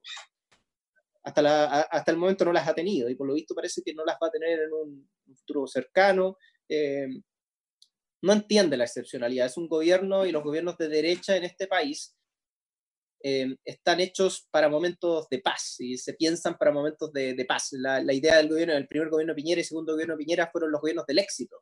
Hasta, 1.24 1.82
hasta 1.82 2.12
el 2.12 2.18
momento 2.18 2.46
no 2.46 2.54
las 2.54 2.68
ha 2.68 2.74
tenido 2.74 3.10
y 3.10 3.16
por 3.16 3.28
lo 3.28 3.34
visto 3.34 3.54
parece 3.54 3.82
que 3.84 3.94
no 3.94 4.06
las 4.06 4.16
va 4.16 4.28
a 4.28 4.32
tener 4.32 4.60
en 4.60 4.74
un, 4.74 5.10
futuro 5.36 5.68
cercano. 5.68 6.38
Eh, 6.68 7.08
no 8.22 8.34
entiende 8.34 8.78
la 8.78 8.86
excepcionalidad. 8.86 9.46
Es 9.46 9.58
un 9.58 9.68
gobierno 9.68 10.26
y 10.26 10.32
los 10.32 10.44
gobiernos 10.44 10.78
de 10.78 10.90
derecha 10.90 11.36
en 11.36 11.44
este 11.44 11.68
país 11.68 12.16
eh, 13.22 13.56
están 13.66 14.00
hechos 14.00 14.48
para 14.50 14.70
momentos 14.70 15.28
de 15.30 15.40
paz 15.40 15.76
y 15.80 15.98
se 15.98 16.14
piensan 16.14 16.58
para 16.58 16.72
momentos 16.72 17.12
de, 17.12 17.46
paz. 17.48 17.70
La, 17.72 18.02
la, 18.02 18.14
idea 18.14 18.38
del 18.38 18.50
gobierno, 18.50 18.74
del 18.74 18.88
primer 18.88 19.10
gobierno 19.10 19.36
Piñera 19.36 19.62
y 19.62 19.66
segundo 19.66 19.94
gobierno 19.94 20.18
Piñera 20.18 20.50
fueron 20.52 20.72
los 20.72 20.82
gobiernos 20.82 21.06
del 21.06 21.20
éxito, 21.20 21.58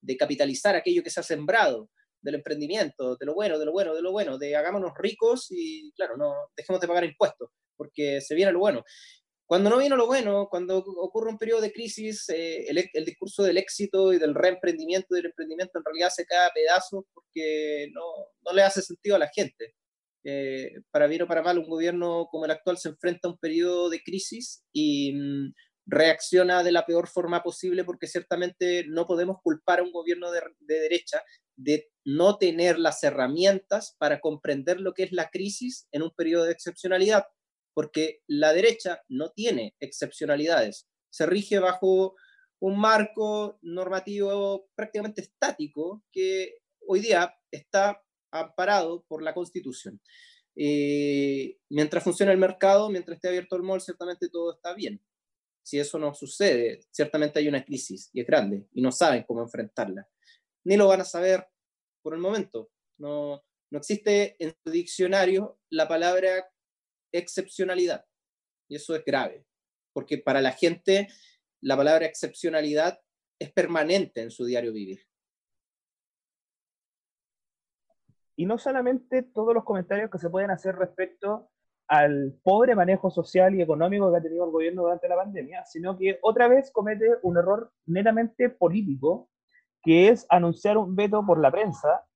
de 0.00 0.16
capitalizar 0.16 0.76
aquello 0.76 1.02
que 1.02 1.10
se 1.10 1.20
ha 1.20 1.24
sembrado, 1.24 1.90
del 2.22 2.36
emprendimiento, 2.36 3.16
de 3.16 3.26
lo 3.26 3.34
bueno, 3.34 3.58
de 3.58 3.64
lo 3.64 3.72
bueno, 3.72 3.94
de 3.94 4.02
lo 4.02 4.12
bueno, 4.12 4.38
de 4.38 4.54
hagámonos 4.56 4.92
ricos 4.96 5.46
y, 5.50 5.90
claro, 5.92 6.16
no 6.16 6.34
dejemos 6.56 6.80
de 6.80 6.86
pagar 6.86 7.04
impuestos, 7.04 7.50
porque 7.80 8.20
se 8.20 8.34
viene 8.34 8.52
lo 8.52 8.58
bueno. 8.58 8.84
cuando 9.46 9.70
no 9.70 9.78
viene 9.78 9.96
lo 9.96 10.06
bueno, 10.06 10.48
cuando 10.50 10.76
ocurre 10.76 11.30
un 11.30 11.38
periodo 11.38 11.62
de 11.62 11.72
crisis, 11.72 12.28
eh, 12.28 12.66
el, 12.68 13.04
discurso 13.06 13.42
del 13.42 13.56
éxito 13.56 14.12
y 14.12 14.18
del 14.18 14.34
reemprendimiento 14.34 15.14
del 15.14 15.26
emprendimiento 15.26 15.78
en 15.78 15.84
realidad 15.86 16.10
se 16.10 16.26
cae 16.26 16.46
a 16.46 16.52
pedazos 16.54 17.04
porque 17.14 17.88
no, 17.94 18.02
no 18.44 18.52
le 18.52 18.62
hace 18.62 18.82
sentido 18.82 19.16
a 19.16 19.18
la 19.18 19.30
gente. 19.34 19.74
Eh, 20.24 20.72
para 20.90 21.06
bien 21.06 21.22
o 21.22 21.26
para 21.26 21.42
mal, 21.42 21.58
un 21.58 21.70
gobierno 21.70 22.28
como 22.30 22.44
el 22.44 22.50
actual 22.50 22.76
se 22.76 22.90
enfrenta 22.90 23.28
a 23.28 23.30
un 23.30 23.38
periodo 23.38 23.88
de 23.88 24.02
crisis 24.02 24.62
y 24.74 25.14
mm, 25.14 25.54
reacciona 25.86 26.62
de 26.62 26.72
la 26.72 26.84
peor 26.84 27.08
forma 27.08 27.42
posible 27.42 27.84
porque 27.84 28.08
ciertamente 28.08 28.84
no 28.88 29.06
podemos 29.06 29.38
culpar 29.42 29.80
a 29.80 29.84
un 29.84 29.90
gobierno 29.90 30.30
de, 30.30 30.42
de 30.58 30.80
derecha 30.80 31.22
de 31.56 31.88
no 32.04 32.36
tener 32.36 32.78
las 32.78 33.02
herramientas 33.02 33.96
para 33.98 34.20
comprender 34.20 34.80
lo 34.80 34.92
que 34.92 35.04
es 35.04 35.12
la 35.12 35.30
crisis 35.30 35.88
en 35.92 36.02
un 36.02 36.10
periodo 36.10 36.44
de 36.44 36.52
excepcionalidad 36.52 37.24
porque 37.74 38.22
la 38.26 38.52
derecha 38.52 39.02
no 39.08 39.30
tiene 39.30 39.74
excepcionalidades, 39.80 40.88
se 41.10 41.26
rige 41.26 41.58
bajo 41.58 42.14
un 42.60 42.78
marco 42.78 43.58
normativo 43.62 44.68
prácticamente 44.74 45.22
estático 45.22 46.04
que 46.12 46.58
hoy 46.86 47.00
día 47.00 47.34
está 47.50 48.02
amparado 48.30 49.04
por 49.08 49.22
la 49.22 49.34
Constitución. 49.34 50.00
Eh, 50.56 51.56
mientras 51.70 52.04
funciona 52.04 52.32
el 52.32 52.38
mercado, 52.38 52.90
mientras 52.90 53.16
esté 53.16 53.28
abierto 53.28 53.56
el 53.56 53.62
mall, 53.62 53.80
ciertamente 53.80 54.28
todo 54.28 54.54
está 54.54 54.74
bien. 54.74 55.02
Si 55.62 55.78
eso 55.78 55.98
no 55.98 56.14
sucede, 56.14 56.80
ciertamente 56.90 57.38
hay 57.38 57.48
una 57.48 57.64
crisis 57.64 58.10
y 58.12 58.20
es 58.20 58.26
grande 58.26 58.66
y 58.72 58.82
no 58.82 58.92
saben 58.92 59.24
cómo 59.26 59.42
enfrentarla. 59.42 60.08
Ni 60.64 60.76
lo 60.76 60.88
van 60.88 61.00
a 61.00 61.04
saber 61.04 61.46
por 62.02 62.14
el 62.14 62.20
momento. 62.20 62.70
No, 62.98 63.42
no 63.70 63.78
existe 63.78 64.36
en 64.38 64.54
su 64.62 64.70
diccionario 64.70 65.58
la 65.70 65.88
palabra 65.88 66.50
excepcionalidad. 67.12 68.04
Y 68.68 68.76
eso 68.76 68.94
es 68.94 69.04
grave, 69.04 69.44
porque 69.92 70.18
para 70.18 70.40
la 70.40 70.52
gente 70.52 71.08
la 71.60 71.76
palabra 71.76 72.06
excepcionalidad 72.06 73.00
es 73.38 73.52
permanente 73.52 74.22
en 74.22 74.30
su 74.30 74.44
diario 74.44 74.72
vivir. 74.72 75.00
Y 78.36 78.46
no 78.46 78.56
solamente 78.58 79.22
todos 79.22 79.54
los 79.54 79.64
comentarios 79.64 80.10
que 80.10 80.18
se 80.18 80.30
pueden 80.30 80.50
hacer 80.50 80.74
respecto 80.76 81.50
al 81.88 82.38
pobre 82.42 82.74
manejo 82.74 83.10
social 83.10 83.54
y 83.54 83.62
económico 83.62 84.10
que 84.10 84.18
ha 84.18 84.22
tenido 84.22 84.44
el 84.44 84.52
gobierno 84.52 84.82
durante 84.82 85.08
la 85.08 85.16
pandemia, 85.16 85.66
sino 85.66 85.98
que 85.98 86.18
otra 86.22 86.46
vez 86.46 86.70
comete 86.70 87.16
un 87.22 87.36
error 87.36 87.72
netamente 87.86 88.48
político, 88.48 89.28
que 89.82 90.08
es 90.08 90.24
anunciar 90.28 90.78
un 90.78 90.94
veto 90.94 91.26
por 91.26 91.40
la 91.40 91.50
prensa 91.50 92.06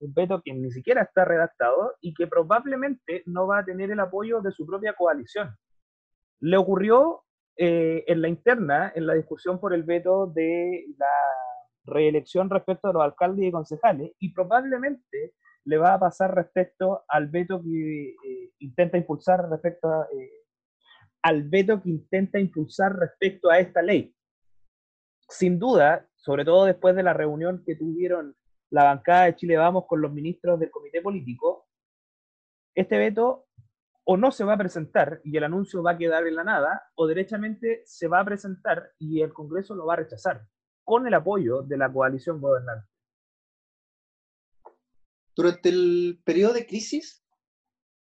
un 0.00 0.14
veto 0.14 0.42
que 0.44 0.52
ni 0.52 0.70
siquiera 0.70 1.02
está 1.02 1.24
redactado 1.24 1.94
y 2.00 2.14
que 2.14 2.26
probablemente 2.26 3.22
no 3.26 3.46
va 3.46 3.58
a 3.58 3.64
tener 3.64 3.90
el 3.90 4.00
apoyo 4.00 4.40
de 4.40 4.52
su 4.52 4.66
propia 4.66 4.94
coalición. 4.94 5.56
Le 6.40 6.56
ocurrió 6.56 7.22
eh, 7.56 8.04
en 8.06 8.20
la 8.20 8.28
interna, 8.28 8.92
en 8.94 9.06
la 9.06 9.14
discusión 9.14 9.60
por 9.60 9.72
el 9.74 9.84
veto 9.84 10.26
de 10.26 10.86
la 10.98 11.06
reelección 11.84 12.50
respecto 12.50 12.88
a 12.88 12.92
los 12.92 13.02
alcaldes 13.02 13.46
y 13.46 13.52
concejales, 13.52 14.12
y 14.18 14.32
probablemente 14.32 15.34
le 15.64 15.78
va 15.78 15.94
a 15.94 16.00
pasar 16.00 16.34
respecto 16.34 17.04
al 17.08 17.28
veto 17.28 17.62
que 17.62 18.08
eh, 18.10 18.52
intenta 18.58 18.98
impulsar 18.98 19.48
respecto 19.48 20.04
eh, 20.04 20.44
al 21.22 21.44
veto 21.44 21.80
que 21.80 21.88
intenta 21.88 22.38
impulsar 22.38 22.94
respecto 22.96 23.50
a 23.50 23.58
esta 23.58 23.80
ley. 23.80 24.14
Sin 25.28 25.58
duda, 25.58 26.06
sobre 26.16 26.44
todo 26.44 26.66
después 26.66 26.94
de 26.94 27.02
la 27.02 27.14
reunión 27.14 27.62
que 27.64 27.76
tuvieron 27.76 28.36
la 28.70 28.84
bancada 28.84 29.26
de 29.26 29.36
Chile 29.36 29.56
Vamos 29.56 29.84
con 29.86 30.00
los 30.00 30.12
ministros 30.12 30.58
del 30.58 30.70
comité 30.70 31.00
político, 31.00 31.68
este 32.74 32.98
veto 32.98 33.46
o 34.04 34.16
no 34.16 34.30
se 34.30 34.44
va 34.44 34.54
a 34.54 34.58
presentar 34.58 35.20
y 35.24 35.36
el 35.36 35.44
anuncio 35.44 35.82
va 35.82 35.92
a 35.92 35.98
quedar 35.98 36.26
en 36.26 36.34
la 36.36 36.44
nada, 36.44 36.90
o 36.94 37.06
derechamente 37.06 37.82
se 37.86 38.06
va 38.06 38.20
a 38.20 38.24
presentar 38.24 38.92
y 38.98 39.22
el 39.22 39.32
Congreso 39.32 39.74
lo 39.74 39.86
va 39.86 39.94
a 39.94 39.98
rechazar, 39.98 40.46
con 40.84 41.06
el 41.06 41.14
apoyo 41.14 41.62
de 41.62 41.78
la 41.78 41.90
coalición 41.90 42.40
gobernante. 42.40 42.88
Durante 45.34 45.68
el 45.70 46.20
periodo 46.24 46.52
de 46.52 46.66
crisis 46.66 47.24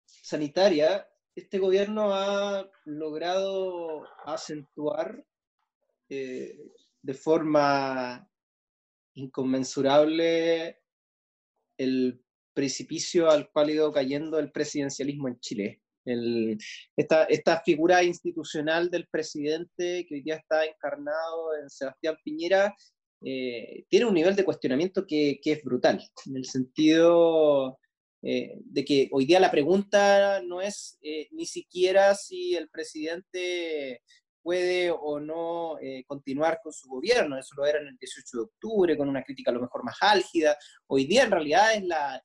sanitaria, 0.04 1.08
este 1.34 1.58
gobierno 1.58 2.14
ha 2.14 2.68
logrado 2.84 4.04
acentuar 4.24 5.24
eh, 6.08 6.72
de 7.02 7.14
forma 7.14 8.28
inconmensurable 9.16 10.78
el 11.78 12.22
precipicio 12.54 13.30
al 13.30 13.50
cual 13.50 13.68
ha 13.68 13.72
ido 13.72 13.92
cayendo 13.92 14.38
el 14.38 14.50
presidencialismo 14.50 15.28
en 15.28 15.40
Chile. 15.40 15.82
esta, 16.96 17.62
figura 17.64 18.02
institucional 18.02 18.90
del 18.90 19.08
presidente 19.08 20.06
que 20.06 20.14
hoy 20.14 20.22
día 20.22 20.36
está 20.36 20.64
encarnado 20.64 21.54
en 21.60 21.68
Sebastián 21.68 22.16
Piñera 22.24 22.74
eh, 23.22 23.84
tiene 23.88 24.06
un 24.06 24.14
nivel 24.14 24.36
de 24.36 24.44
cuestionamiento 24.44 25.06
que, 25.06 25.40
que 25.42 25.52
es 25.52 25.64
brutal, 25.64 26.00
en 26.26 26.36
el 26.36 26.44
sentido 26.44 27.78
eh, 28.22 28.58
de 28.64 28.84
que 28.84 29.08
hoy 29.12 29.24
día 29.24 29.40
la 29.40 29.50
pregunta 29.50 30.42
no 30.42 30.60
es 30.60 30.98
eh, 31.02 31.28
ni 31.32 31.46
siquiera 31.46 32.14
si 32.14 32.54
el 32.54 32.68
presidente 32.68 34.02
puede 34.46 34.92
o 34.92 35.18
no 35.18 35.76
eh, 35.80 36.04
continuar 36.06 36.60
con 36.62 36.72
su 36.72 36.88
gobierno. 36.88 37.36
Eso 37.36 37.56
lo 37.56 37.66
era 37.66 37.80
en 37.80 37.88
el 37.88 37.96
18 37.96 38.36
de 38.36 38.42
octubre, 38.44 38.96
con 38.96 39.08
una 39.08 39.24
crítica 39.24 39.50
a 39.50 39.54
lo 39.54 39.60
mejor 39.60 39.82
más 39.82 39.96
álgida. 40.00 40.56
Hoy 40.86 41.04
día 41.04 41.24
en 41.24 41.32
realidad 41.32 41.74
es 41.74 41.82
la, 41.82 42.22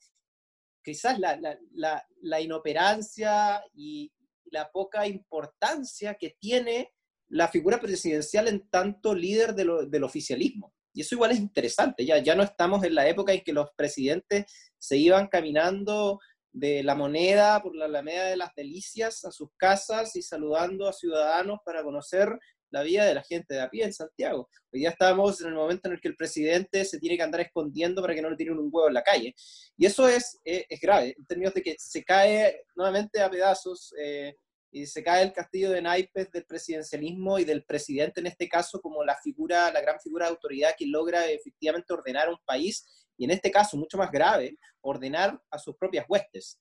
quizás 0.83 1.17
la, 1.17 1.35
la, 1.71 2.07
la, 2.21 2.39
inoperancia 2.39 3.63
y 3.73 4.13
la 4.51 4.71
poca 4.71 5.07
importancia 5.07 6.13
que 6.13 6.35
tiene 6.39 6.93
la 7.27 7.47
figura 7.47 7.79
presidencial 7.79 8.47
en 8.49 8.69
tanto 8.69 9.15
líder 9.15 9.55
del 9.55 10.03
oficialismo. 10.03 10.75
Y 10.93 11.01
eso 11.01 11.15
igual 11.15 11.31
es 11.31 11.39
interesante, 11.39 12.05
ya, 12.05 12.19
ya 12.19 12.35
no 12.35 12.43
estamos 12.43 12.83
en 12.83 12.93
la 12.93 13.07
época 13.07 13.33
en 13.33 13.41
que 13.41 13.53
los 13.53 13.71
presidentes 13.75 14.45
se 14.77 14.97
iban 14.97 15.27
caminando 15.27 16.19
de 16.53 16.83
la 16.83 16.95
moneda 16.95 17.61
por 17.61 17.75
la 17.75 17.85
Alameda 17.85 18.25
de 18.25 18.37
las 18.37 18.53
Delicias 18.55 19.23
a 19.25 19.31
sus 19.31 19.49
casas 19.57 20.15
y 20.15 20.21
saludando 20.21 20.87
a 20.87 20.93
ciudadanos 20.93 21.59
para 21.65 21.83
conocer 21.83 22.37
la 22.71 22.83
vida 22.83 23.05
de 23.05 23.13
la 23.13 23.23
gente 23.23 23.53
de 23.53 23.61
a 23.61 23.69
pie 23.69 23.83
en 23.83 23.93
Santiago. 23.93 24.49
Hoy 24.71 24.79
día 24.79 24.89
estamos 24.89 25.41
en 25.41 25.47
el 25.47 25.53
momento 25.55 25.89
en 25.89 25.95
el 25.95 26.01
que 26.01 26.07
el 26.07 26.15
presidente 26.15 26.85
se 26.85 26.99
tiene 26.99 27.17
que 27.17 27.23
andar 27.23 27.41
escondiendo 27.41 28.01
para 28.01 28.15
que 28.15 28.21
no 28.21 28.29
le 28.29 28.37
tiren 28.37 28.57
un 28.57 28.69
huevo 28.71 28.87
en 28.87 28.93
la 28.93 29.03
calle. 29.03 29.35
Y 29.77 29.85
eso 29.85 30.07
es, 30.07 30.39
eh, 30.45 30.65
es, 30.69 30.79
grave, 30.79 31.13
en 31.17 31.25
términos 31.25 31.53
de 31.53 31.61
que 31.61 31.75
se 31.77 32.03
cae 32.03 32.63
nuevamente 32.75 33.21
a 33.21 33.29
pedazos 33.29 33.93
eh, 34.01 34.35
y 34.71 34.85
se 34.87 35.03
cae 35.03 35.23
el 35.23 35.33
castillo 35.33 35.69
de 35.69 35.81
naipes 35.81 36.31
del 36.31 36.45
presidencialismo 36.45 37.39
y 37.39 37.43
del 37.43 37.65
presidente 37.65 38.21
en 38.21 38.27
este 38.27 38.47
caso 38.47 38.79
como 38.79 39.03
la 39.03 39.17
figura, 39.21 39.69
la 39.71 39.81
gran 39.81 39.99
figura 39.99 40.25
de 40.25 40.31
autoridad 40.31 40.75
que 40.77 40.87
logra 40.87 41.29
efectivamente 41.29 41.93
ordenar 41.93 42.29
un 42.29 42.39
país 42.45 42.85
y 43.17 43.25
en 43.25 43.31
este 43.31 43.51
caso, 43.51 43.77
mucho 43.77 43.97
más 43.97 44.11
grave, 44.11 44.57
ordenar 44.81 45.39
a 45.49 45.59
sus 45.59 45.75
propias 45.75 46.05
huestes. 46.07 46.59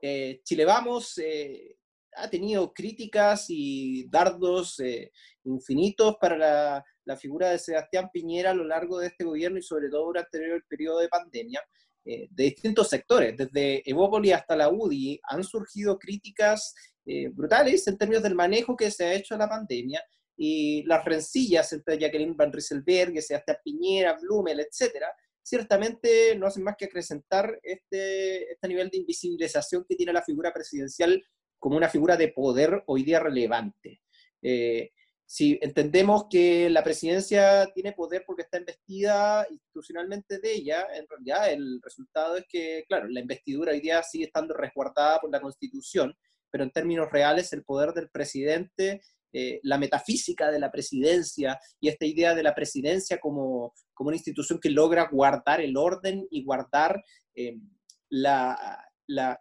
Eh, 0.00 0.40
Chile 0.44 0.64
Vamos 0.64 1.16
eh, 1.18 1.76
ha 2.16 2.28
tenido 2.28 2.72
críticas 2.72 3.46
y 3.48 4.08
dardos 4.08 4.80
eh, 4.80 5.12
infinitos 5.44 6.16
para 6.20 6.36
la, 6.36 7.16
figura 7.16 7.50
de 7.50 7.58
Sebastián 7.58 8.08
Piñera 8.12 8.50
a 8.50 8.54
lo 8.54 8.64
largo 8.64 8.98
de 8.98 9.08
este 9.08 9.24
gobierno 9.24 9.58
y 9.58 9.62
sobre 9.62 9.90
todo 9.90 10.06
durante 10.06 10.38
el 10.38 10.62
periodo 10.64 11.00
de 11.00 11.08
pandemia. 11.08 11.60
de 12.04 12.28
distintos 12.44 12.88
sectores, 12.88 13.36
desde 13.36 13.82
Evópoli 13.88 14.32
hasta 14.32 14.56
la 14.56 14.70
UDI, 14.70 15.20
han 15.24 15.44
surgido 15.44 15.98
críticas 15.98 16.74
brutales 17.32 17.86
en 17.86 17.98
términos 17.98 18.22
del 18.22 18.34
manejo 18.34 18.76
que 18.76 18.90
se 18.90 19.04
ha 19.04 19.14
hecho 19.14 19.34
a 19.34 19.38
la 19.38 19.48
pandemia 19.48 20.02
y 20.36 20.82
las 20.84 21.04
rencillas 21.04 21.72
entre 21.72 21.98
Jacqueline 21.98 22.36
Van 22.36 22.52
Rieselberg, 22.52 23.20
Sebastián 23.20 23.58
Piñera, 23.62 24.16
Blumel, 24.20 24.60
etcétera, 24.60 25.08
ciertamente 25.42 26.36
no 26.36 26.46
hacen 26.46 26.62
más 26.62 26.76
que 26.76 26.86
acrecentar 26.86 27.58
este, 27.62 28.52
este 28.52 28.68
nivel 28.68 28.88
de 28.90 28.98
invisibilización 28.98 29.84
que 29.88 29.96
tiene 29.96 30.12
la 30.12 30.22
figura 30.22 30.52
presidencial 30.52 31.22
como 31.58 31.76
una 31.76 31.88
figura 31.88 32.16
de 32.16 32.28
poder 32.28 32.82
hoy 32.86 33.04
día 33.04 33.20
relevante. 33.20 34.00
Eh, 34.42 34.90
si 35.24 35.58
entendemos 35.62 36.26
que 36.28 36.68
la 36.68 36.84
presidencia 36.84 37.70
tiene 37.72 37.92
poder 37.92 38.24
porque 38.26 38.42
está 38.42 38.58
investida 38.58 39.46
institucionalmente 39.48 40.38
de 40.40 40.52
ella, 40.52 40.86
en 40.94 41.06
realidad 41.08 41.50
el 41.50 41.80
resultado 41.82 42.36
es 42.36 42.44
que, 42.48 42.84
claro, 42.86 43.08
la 43.08 43.20
investidura 43.20 43.72
hoy 43.72 43.80
día 43.80 44.02
sigue 44.02 44.26
estando 44.26 44.52
resguardada 44.54 45.20
por 45.20 45.30
la 45.30 45.40
Constitución, 45.40 46.14
pero 46.50 46.64
en 46.64 46.70
términos 46.70 47.10
reales 47.10 47.52
el 47.54 47.64
poder 47.64 47.94
del 47.94 48.10
presidente 48.10 49.00
eh, 49.34 49.60
la 49.62 49.78
metafísica 49.78 50.50
de 50.50 50.60
la 50.60 50.70
presidencia 50.70 51.58
y 51.80 51.88
esta 51.88 52.04
idea 52.04 52.34
de 52.34 52.42
la 52.42 52.54
presidencia 52.54 53.18
como, 53.18 53.72
como 53.94 54.08
una 54.08 54.16
institución 54.16 54.60
que 54.60 54.68
logra 54.68 55.08
guardar 55.10 55.62
el 55.62 55.78
orden 55.78 56.26
y 56.30 56.44
guardar 56.44 57.02
eh, 57.34 57.56
la, 58.10 58.86
la, 59.06 59.38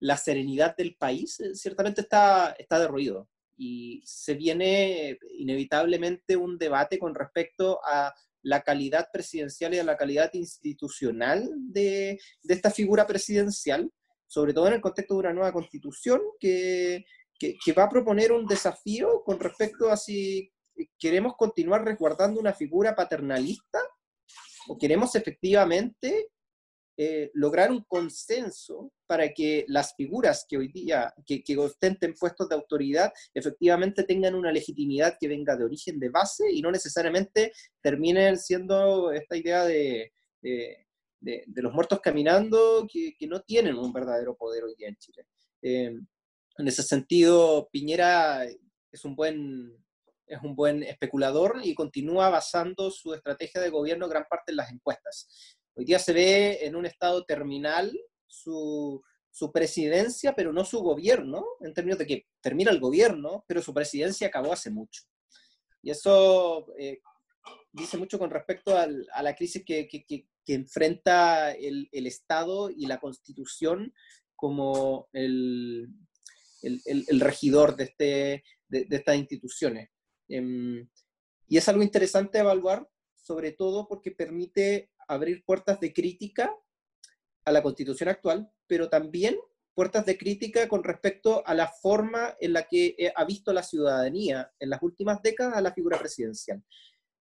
la, 0.00 0.16
serenidad 0.16 0.76
del 0.76 0.96
país, 0.96 1.38
eh, 1.38 1.54
ciertamente 1.54 2.00
está, 2.00 2.56
está 2.58 2.80
derruido. 2.80 3.28
Y 3.56 4.02
se 4.04 4.34
viene 4.34 5.18
inevitablemente 5.38 6.36
un 6.36 6.58
debate 6.58 6.98
con 6.98 7.14
respecto 7.14 7.78
a 7.84 8.12
la 8.42 8.62
calidad 8.62 9.08
presidencial 9.12 9.72
y 9.72 9.78
a 9.78 9.84
la 9.84 9.96
calidad 9.96 10.34
institucional 10.34 11.48
de, 11.56 12.18
de 12.42 12.54
esta 12.54 12.72
figura 12.72 13.06
presidencial, 13.06 13.88
sobre 14.26 14.52
todo 14.52 14.66
en 14.66 14.74
el 14.74 14.80
contexto 14.80 15.14
de 15.14 15.20
una 15.20 15.32
nueva 15.32 15.52
constitución 15.52 16.20
que, 16.40 17.04
que, 17.62 17.72
va 17.72 17.84
a 17.84 17.88
proponer 17.88 18.32
un 18.32 18.46
desafío 18.46 19.22
con 19.24 19.40
respecto 19.40 19.90
a 19.90 19.96
si 19.96 20.52
queremos 20.98 21.34
continuar 21.36 21.84
resguardando 21.84 22.40
una 22.40 22.52
figura 22.52 22.94
paternalista 22.94 23.78
o 24.68 24.78
queremos 24.78 25.14
efectivamente 25.16 26.28
eh, 26.96 27.30
lograr 27.34 27.70
un 27.70 27.82
consenso 27.84 28.92
para 29.06 29.32
que 29.32 29.64
las 29.68 29.94
figuras 29.94 30.46
que 30.48 30.58
hoy 30.58 30.68
día, 30.68 31.12
que, 31.26 31.56
ostenten 31.56 32.14
puestos 32.14 32.48
de 32.48 32.54
autoridad, 32.54 33.12
efectivamente 33.34 34.04
tengan 34.04 34.34
una 34.34 34.52
legitimidad 34.52 35.16
que 35.18 35.28
venga 35.28 35.56
de 35.56 35.64
origen 35.64 35.98
de 35.98 36.10
base 36.10 36.52
y 36.52 36.62
no 36.62 36.70
necesariamente 36.70 37.52
terminen 37.80 38.38
siendo 38.38 39.10
esta 39.10 39.36
idea 39.36 39.64
de, 39.64 40.12
de, 40.40 41.46
los 41.56 41.72
muertos 41.72 42.00
caminando 42.00 42.86
que, 42.90 43.14
que, 43.18 43.26
no 43.26 43.40
tienen 43.40 43.76
un 43.76 43.92
verdadero 43.92 44.36
poder 44.36 44.64
hoy 44.64 44.74
día 44.76 44.88
en 44.88 44.96
Chile. 44.96 45.26
Eh, 45.62 45.98
en 46.58 46.68
ese 46.68 46.82
sentido, 46.82 47.68
Piñera 47.72 48.44
es 48.90 49.04
un 49.04 49.16
buen 49.16 49.82
es 50.26 50.40
un 50.42 50.54
buen 50.56 50.82
especulador 50.82 51.60
y 51.62 51.74
continúa 51.74 52.30
basando 52.30 52.90
su 52.90 53.12
estrategia 53.12 53.60
de 53.60 53.68
gobierno 53.68 54.08
gran 54.08 54.24
parte 54.30 54.52
en 54.52 54.56
las 54.56 54.72
encuestas. 54.72 55.28
Hoy 55.74 55.84
día 55.84 55.98
se 55.98 56.14
ve 56.14 56.64
en 56.64 56.74
un 56.74 56.86
estado 56.86 57.24
terminal 57.24 57.92
su, 58.26 59.02
su 59.30 59.52
presidencia, 59.52 60.34
pero 60.34 60.52
no 60.52 60.64
su 60.64 60.80
gobierno, 60.80 61.44
en 61.60 61.74
términos 61.74 61.98
de 61.98 62.06
que 62.06 62.26
termina 62.40 62.70
el 62.70 62.80
gobierno, 62.80 63.44
pero 63.46 63.60
su 63.60 63.74
presidencia 63.74 64.28
acabó 64.28 64.52
hace 64.52 64.70
mucho. 64.70 65.02
Y 65.82 65.90
eso 65.90 66.66
eh, 66.78 67.00
dice 67.72 67.98
mucho 67.98 68.18
con 68.18 68.30
respecto 68.30 68.76
al, 68.76 69.06
a 69.12 69.22
la 69.22 69.34
crisis 69.34 69.64
que, 69.66 69.86
que, 69.86 70.04
que, 70.04 70.26
enfrenta 70.46 71.52
el, 71.52 71.88
el, 71.92 72.06
Estado 72.06 72.70
y 72.70 72.86
la 72.86 72.98
Constitución 73.00 73.92
como 74.34 75.08
el, 75.12 75.88
el, 76.62 77.20
regidor 77.20 77.76
de, 77.76 77.84
este, 77.84 78.44
de 78.68 78.96
estas 78.96 79.16
instituciones. 79.16 79.90
Em, 80.28 80.88
y 81.46 81.56
es 81.58 81.68
algo 81.68 81.82
interesante 81.82 82.38
evaluar, 82.38 82.88
sobre 83.14 83.52
todo 83.52 83.86
porque 83.86 84.10
permite 84.10 84.90
abrir 85.08 85.44
puertas 85.44 85.78
de 85.80 85.92
crítica 85.92 86.54
a 87.44 87.52
la 87.52 87.62
constitución 87.62 88.08
actual, 88.08 88.50
pero 88.66 88.88
también 88.88 89.36
puertas 89.74 90.04
de 90.06 90.18
crítica 90.18 90.68
con 90.68 90.84
respecto 90.84 91.46
a 91.46 91.54
la 91.54 91.68
forma 91.68 92.36
en 92.40 92.52
la 92.52 92.64
que 92.64 92.94
eh, 92.98 93.12
ha 93.14 93.24
visto 93.24 93.52
la 93.52 93.62
ciudadanía 93.62 94.52
en 94.58 94.70
las 94.70 94.82
últimas 94.82 95.22
décadas 95.22 95.56
a 95.56 95.60
la 95.60 95.72
figura 95.72 95.98
presidencial. 95.98 96.62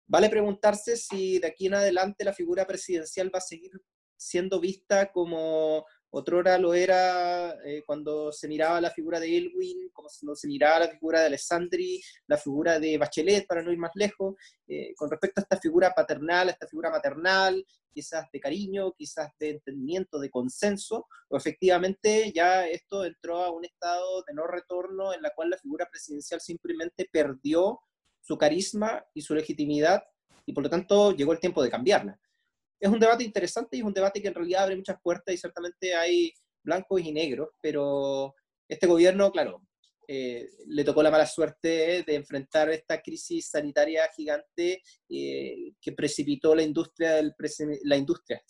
Vale 0.08 0.30
preguntarse 0.30 0.98
si 0.98 1.40
de 1.40 1.48
aquí 1.48 1.68
en 1.68 1.76
adelante 1.76 2.24
la 2.24 2.34
figura 2.34 2.66
presidencial 2.66 3.34
va 3.34 3.38
a 3.38 3.42
seguir 3.42 3.72
siendo 4.18 4.60
vista 4.60 5.12
como 5.12 5.86
Otrora 6.12 6.57
lo 6.57 6.74
era 6.74 7.51
eh, 7.64 7.84
cuando 7.86 8.32
se 8.32 8.47
miraba 8.47 8.82
la 8.82 8.89
figura 8.89 9.20
de 9.20 9.38
Elwin, 9.38 9.89
como 9.93 10.10
se 10.10 10.47
miraba 10.47 10.80
la 10.80 10.89
figura 10.89 11.20
de 11.20 11.28
Alessandri, 11.28 12.01
la 12.26 12.38
figura 12.38 12.80
de 12.80 12.97
Bachelet, 12.97 13.45
para 13.45 13.62
no 13.62 13.72
ir 13.72 13.78
más 13.78 13.91
lejos, 13.93 14.36
eh, 14.68 14.93
con 14.95 15.12
respecto 15.12 15.39
a 15.39 15.43
esta 15.43 15.60
figura 15.60 15.93
paternal, 15.93 16.47
a 16.47 16.51
esta 16.51 16.68
figura 16.68 16.89
maternal, 16.89 17.64
quizás 17.93 18.26
de 18.34 18.39
cariño, 18.39 18.91
quizás 18.93 19.30
de 19.39 19.51
entendimiento, 19.51 20.20
de 20.20 20.32
consenso, 20.32 21.07
o 21.28 21.38
efectivamente 21.38 22.32
ya 22.34 22.68
esto 22.68 23.05
entró 23.05 23.43
a 23.43 23.51
un 23.51 23.66
estado 23.66 24.24
de 24.24 24.34
no 24.34 24.47
retorno 24.47 25.14
en 25.14 25.22
la 25.22 25.32
cual 25.36 25.51
la 25.51 25.57
figura 25.57 25.88
presidencial 25.91 26.41
simplemente 26.41 27.07
perdió 27.12 27.82
su 28.20 28.36
carisma 28.36 29.05
y 29.14 29.22
su 29.22 29.36
legitimidad 29.36 30.03
y 30.45 30.53
por 30.53 30.64
lo 30.64 30.70
tanto 30.70 31.12
llegó 31.12 31.34
el 31.34 31.39
tiempo 31.39 31.62
de 31.62 31.70
cambiarla 31.70 32.20
es 32.80 32.90
un 32.90 33.00
debate 33.00 33.24
interesante 33.24 33.76
y 33.76 33.80
es 33.80 33.86
un 33.86 33.94
debate 33.94 34.22
que 34.22 34.30
en 34.30 34.36
realidad 34.36 34.64
abre 34.64 34.76
muchas 34.76 35.02
puertas 35.02 35.34
y 35.34 35.38
ciertamente 35.38 35.94
hay 35.94 36.32
blancos 36.64 37.02
y 37.02 37.12
negros, 37.12 37.50
pero 37.62 38.34
este 38.68 38.88
gobierno, 38.88 39.32
claro, 39.32 39.62
eh, 40.08 40.50
le 40.66 40.84
tocó 40.84 41.04
la 41.04 41.12
mala 41.12 41.28
suerte 41.28 42.04
de 42.04 42.16
enfrentar 42.16 42.70
esta 42.72 43.00
crisis 43.00 43.50
sanitaria 43.50 44.10
gigante 44.16 44.82
eh, 45.08 45.74
que 45.80 45.92
precipitó 45.92 46.56
la 46.56 46.64
industria, 46.64 47.12
del 47.12 47.36
la, 47.84 47.96
industria 47.96 48.42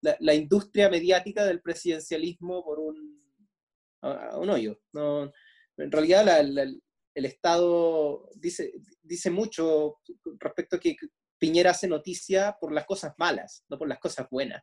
la, 0.00 0.34
industria 0.34 0.90
mediática 0.90 1.46
del 1.46 1.62
presidencialismo 1.62 2.62
por 2.62 2.78
un, 2.78 3.22
un 4.02 4.50
hoyo. 4.50 4.80
No, 4.92 5.32
en 5.78 5.90
realidad 5.90 6.40
el 6.40 7.24
Estado 7.24 8.28
dice, 8.34 8.72
dice 9.02 9.30
mucho 9.30 9.96
respecto 10.40 10.76
a 10.76 10.80
que 10.80 10.96
Piñera 11.42 11.72
hace 11.72 11.88
noticia 11.88 12.56
por 12.60 12.72
las 12.72 12.86
cosas 12.86 13.14
malas, 13.18 13.64
no 13.68 13.76
por 13.76 13.88
las 13.88 13.98
cosas 13.98 14.28
buenas. 14.30 14.62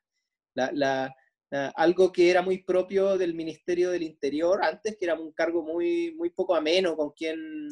algo 1.76 2.10
que 2.10 2.32
era 2.32 2.42
muy 2.42 2.64
propio 2.64 3.18
del 3.18 3.34
Ministerio 3.34 3.90
del 3.90 4.04
Interior 4.04 4.64
antes, 4.64 4.96
que 4.98 5.04
era 5.04 5.20
un 5.20 5.34
cargo 5.34 5.62
muy, 5.62 6.16
muy 6.16 6.30
poco 6.30 6.56
ameno 6.56 6.96
con 6.96 7.12
quien, 7.12 7.68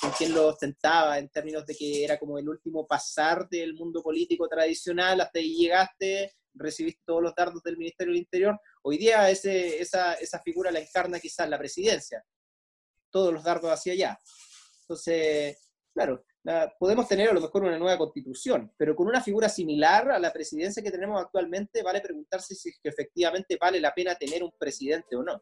con 0.00 0.10
quien 0.10 0.34
lo 0.34 0.48
ostentaba, 0.48 1.20
en 1.20 1.28
términos 1.28 1.64
de 1.66 1.76
que 1.76 2.02
era 2.02 2.18
como 2.18 2.36
el 2.36 2.48
último 2.48 2.84
pasar 2.84 3.48
del 3.48 3.74
mundo 3.74 4.02
político 4.02 4.48
tradicional, 4.48 5.20
hasta 5.20 5.38
ahí 5.38 5.54
llegaste, 5.54 6.32
recibiste 6.52 7.02
todos 7.06 7.22
los 7.22 7.36
dardos 7.36 7.62
del 7.62 7.76
Ministerio 7.76 8.12
del 8.12 8.22
Interior. 8.22 8.58
Hoy 8.82 8.98
día 8.98 9.30
ese, 9.30 9.80
esa, 9.80 10.14
esa 10.14 10.40
figura 10.40 10.72
la 10.72 10.80
encarna 10.80 11.20
quizás 11.20 11.48
la 11.48 11.58
presidencia, 11.58 12.24
todos 13.08 13.32
los 13.32 13.44
dardos 13.44 13.70
hacia 13.70 13.92
allá. 13.92 14.18
Entonces, 14.80 15.56
claro, 15.94 16.24
podemos 16.78 17.06
tener 17.06 17.28
a 17.28 17.34
lo 17.34 17.40
mejor 17.40 17.64
una 17.64 17.78
nueva 17.78 17.98
constitución, 17.98 18.72
pero 18.76 18.96
con 18.96 19.06
una 19.06 19.20
figura 19.20 19.48
similar 19.48 20.10
a 20.10 20.18
la 20.18 20.32
presidencia 20.32 20.82
que 20.82 20.90
tenemos 20.90 21.20
actualmente, 21.20 21.82
vale 21.82 22.00
preguntarse 22.00 22.54
si 22.54 22.72
efectivamente 22.82 23.58
vale 23.60 23.80
la 23.80 23.92
pena 23.92 24.14
tener 24.14 24.42
un 24.42 24.52
presidente 24.58 25.16
o 25.16 25.22
no. 25.22 25.40